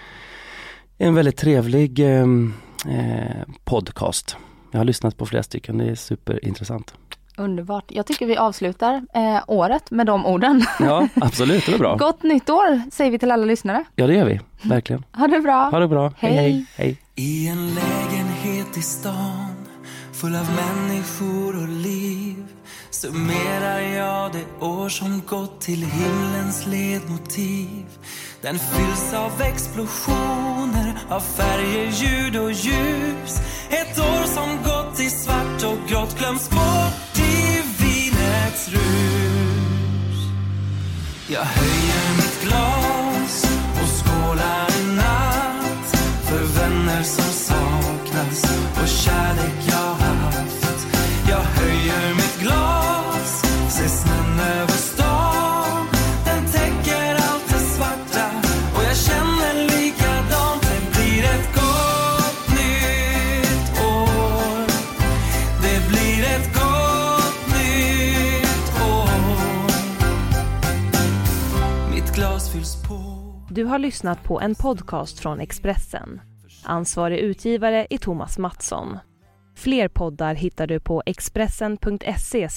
[0.99, 2.55] En väldigt trevlig ehm,
[2.88, 4.36] eh, podcast.
[4.70, 6.94] Jag har lyssnat på flera stycken, det är superintressant.
[7.36, 7.84] Underbart.
[7.88, 10.64] Jag tycker vi avslutar eh, året med de orden.
[10.80, 11.97] Ja, absolut, det var bra.
[11.97, 13.84] Gott nytt år säger vi till alla lyssnare.
[13.94, 14.40] Ja, det gör vi.
[14.62, 15.05] Verkligen.
[15.12, 15.70] Ha det bra.
[15.70, 16.12] Ha det bra.
[16.18, 16.51] Hej, Hej.
[16.53, 16.66] hej.
[16.76, 16.99] hej.
[17.14, 19.66] I en lägenhet i stan
[20.12, 22.44] full av människor och liv
[22.90, 27.84] summerar jag det år som gått till himlens ledmotiv.
[28.47, 33.40] Den fylls av explosioner av färger, ljud och ljus.
[33.70, 40.18] Ett år som gått i svart och grått glöms bort i vinets rus.
[41.28, 43.44] Jag höjer mitt glas
[43.82, 45.90] och skålar i natt
[46.24, 48.44] för vänner som saknas
[48.82, 49.56] och kärlek
[73.57, 76.21] Du har lyssnat på en podcast från Expressen.
[76.65, 78.99] Ansvarig utgivare är Thomas Mattsson.
[79.57, 82.49] Fler poddar hittar du på expressen.se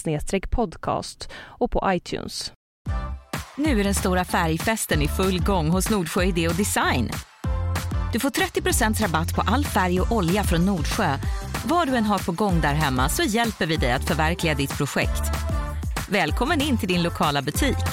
[0.51, 2.53] podcast och på iTunes.
[3.57, 7.09] Nu är den stora färgfesten i full gång hos Nordsjö Idé och Design.
[8.13, 11.17] Du får 30% rabatt på all färg och olja från Nordsjö.
[11.65, 14.77] Vad du än har på gång där hemma så hjälper vi dig att förverkliga ditt
[14.77, 15.23] projekt.
[16.09, 17.85] Välkommen in till din lokala butik.